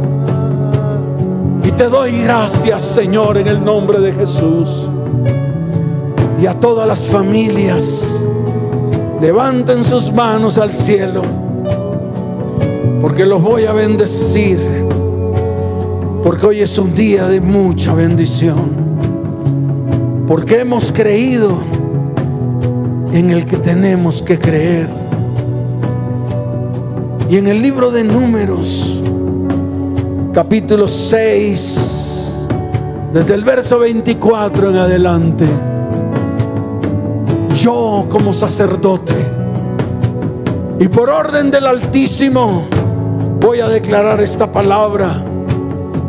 Y 1.64 1.70
te 1.72 1.88
doy 1.88 2.22
gracias, 2.22 2.84
Señor, 2.84 3.36
en 3.38 3.48
el 3.48 3.64
nombre 3.64 4.00
de 4.00 4.12
Jesús. 4.12 4.88
Y 6.40 6.46
a 6.46 6.54
todas 6.54 6.86
las 6.86 7.06
familias, 7.06 8.24
levanten 9.20 9.84
sus 9.84 10.12
manos 10.12 10.58
al 10.58 10.72
cielo, 10.72 11.22
porque 13.00 13.24
los 13.24 13.42
voy 13.42 13.64
a 13.64 13.72
bendecir, 13.72 14.58
porque 16.22 16.46
hoy 16.46 16.60
es 16.60 16.76
un 16.78 16.94
día 16.94 17.26
de 17.28 17.40
mucha 17.40 17.94
bendición 17.94 18.86
porque 20.26 20.60
hemos 20.60 20.90
creído 20.90 21.56
en 23.16 23.30
el 23.30 23.46
que 23.46 23.56
tenemos 23.56 24.22
que 24.22 24.38
creer. 24.38 24.88
Y 27.28 27.36
en 27.36 27.48
el 27.48 27.60
libro 27.60 27.90
de 27.90 28.04
números, 28.04 29.02
capítulo 30.32 30.86
6, 30.86 32.46
desde 33.12 33.34
el 33.34 33.42
verso 33.42 33.78
24 33.78 34.70
en 34.70 34.76
adelante, 34.76 35.46
yo 37.56 38.06
como 38.08 38.32
sacerdote 38.32 39.14
y 40.78 40.88
por 40.88 41.08
orden 41.08 41.50
del 41.50 41.66
Altísimo 41.66 42.66
voy 43.40 43.60
a 43.60 43.68
declarar 43.68 44.20
esta 44.20 44.50
palabra 44.52 45.22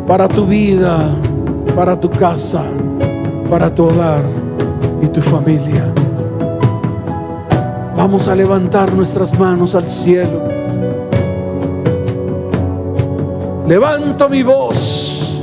para 0.06 0.28
tu 0.28 0.46
vida, 0.46 1.08
para 1.74 1.98
tu 1.98 2.10
casa 2.10 2.64
para 3.48 3.74
tu 3.74 3.84
hogar 3.84 4.22
y 5.02 5.06
tu 5.06 5.22
familia. 5.22 5.97
Vamos 8.10 8.26
a 8.26 8.34
levantar 8.34 8.90
nuestras 8.94 9.38
manos 9.38 9.74
al 9.74 9.86
cielo. 9.86 10.48
Levanto 13.66 14.30
mi 14.30 14.42
voz, 14.42 15.42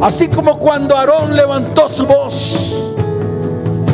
así 0.00 0.28
como 0.28 0.56
cuando 0.56 0.96
Aarón 0.96 1.34
levantó 1.34 1.88
su 1.88 2.06
voz, 2.06 2.94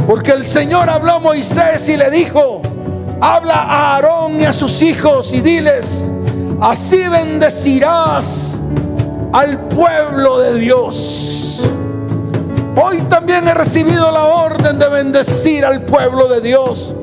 porque 0.07 0.32
el 0.32 0.44
Señor 0.44 0.90
habló 0.90 1.12
a 1.12 1.18
Moisés 1.20 1.88
y 1.88 1.96
le 1.96 2.11
dijo, 2.11 2.61
habla 3.18 3.55
a 3.55 3.94
Aarón 3.94 4.38
y 4.38 4.44
a 4.44 4.53
sus 4.53 4.82
hijos 4.82 5.32
y 5.32 5.40
diles, 5.40 6.12
así 6.61 7.09
bendecirás 7.09 8.62
al 9.32 9.68
pueblo 9.68 10.38
de 10.38 10.59
Dios. 10.59 11.19
Hoy 12.76 13.00
también 13.02 13.48
he 13.48 13.54
recibido 13.54 14.10
la 14.12 14.24
orden 14.24 14.78
de 14.78 14.88
bendecir 14.88 15.64
al 15.64 15.82
pueblo 15.82 16.28
de 16.28 16.40
Dios. 16.40 16.94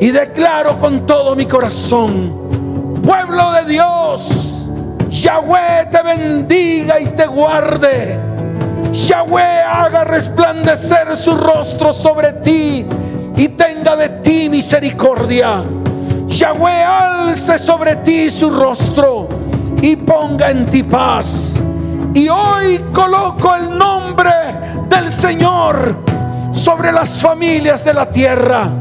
Y 0.00 0.10
declaro 0.10 0.78
con 0.78 1.06
todo 1.06 1.34
mi 1.34 1.44
corazón, 1.44 3.00
pueblo 3.04 3.52
de 3.52 3.64
Dios, 3.64 4.68
Yahweh 5.10 5.88
te 5.90 6.02
bendiga 6.02 7.00
y 7.00 7.06
te 7.06 7.26
guarde. 7.26 8.18
Yahweh 8.92 9.62
haga 9.62 10.04
resplandecer 10.04 11.16
su 11.16 11.36
rostro 11.36 11.92
sobre 11.92 12.32
ti 12.34 12.86
y 13.36 13.48
tenga 13.48 13.96
de 13.96 14.08
ti 14.08 14.48
misericordia. 14.48 15.64
Yahweh 16.26 16.84
alce 16.84 17.58
sobre 17.58 17.96
ti 17.96 18.30
su 18.30 18.50
rostro 18.50 19.28
y 19.82 19.96
ponga 19.96 20.50
en 20.50 20.66
ti 20.66 20.82
paz. 20.82 21.57
Y 22.14 22.28
hoy 22.28 22.84
coloco 22.92 23.54
el 23.54 23.76
nombre 23.76 24.30
del 24.88 25.12
Señor 25.12 25.96
sobre 26.52 26.92
las 26.92 27.20
familias 27.20 27.84
de 27.84 27.94
la 27.94 28.10
tierra. 28.10 28.72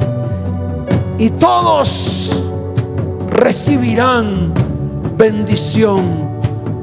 Y 1.17 1.31
todos 1.31 2.31
recibirán 3.29 4.53
bendición 5.17 6.27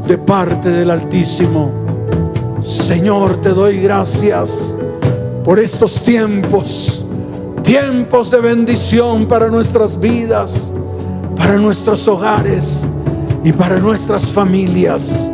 de 0.07 0.19
parte 0.19 0.71
del 0.71 0.91
Altísimo. 0.91 1.71
Señor, 2.63 3.41
te 3.41 3.51
doy 3.51 3.81
gracias 3.81 4.75
por 5.45 5.59
estos 5.59 6.03
tiempos, 6.03 7.05
tiempos 7.63 8.31
de 8.31 8.41
bendición 8.41 9.27
para 9.27 9.49
nuestras 9.49 9.99
vidas, 10.01 10.73
para 11.37 11.57
nuestros 11.57 12.09
hogares 12.09 12.89
y 13.45 13.53
para 13.53 13.79
nuestras 13.79 14.27
familias. 14.27 15.31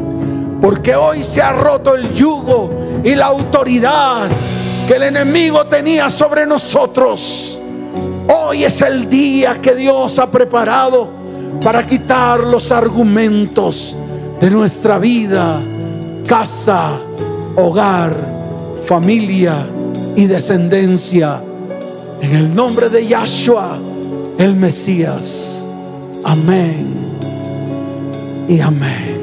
Porque 0.60 0.94
hoy 0.94 1.24
se 1.24 1.40
ha 1.40 1.52
roto 1.52 1.94
el 1.94 2.12
yugo 2.12 2.70
y 3.02 3.14
la 3.14 3.26
autoridad 3.26 4.28
que 4.86 4.94
el 4.94 5.04
enemigo 5.04 5.66
tenía 5.66 6.10
sobre 6.10 6.46
nosotros. 6.46 7.60
Hoy 8.28 8.64
es 8.64 8.80
el 8.82 9.08
día 9.08 9.60
que 9.60 9.74
Dios 9.74 10.18
ha 10.18 10.30
preparado 10.30 11.08
para 11.62 11.86
quitar 11.86 12.40
los 12.40 12.70
argumentos 12.70 13.96
de 14.40 14.50
nuestra 14.50 14.98
vida, 14.98 15.60
casa, 16.26 16.98
hogar, 17.56 18.14
familia 18.84 19.66
y 20.16 20.26
descendencia. 20.26 21.42
En 22.20 22.34
el 22.34 22.54
nombre 22.54 22.90
de 22.90 23.06
Yahshua, 23.06 23.78
el 24.38 24.56
Mesías. 24.56 25.64
Amén 26.24 26.86
y 28.48 28.60
amén. 28.60 29.19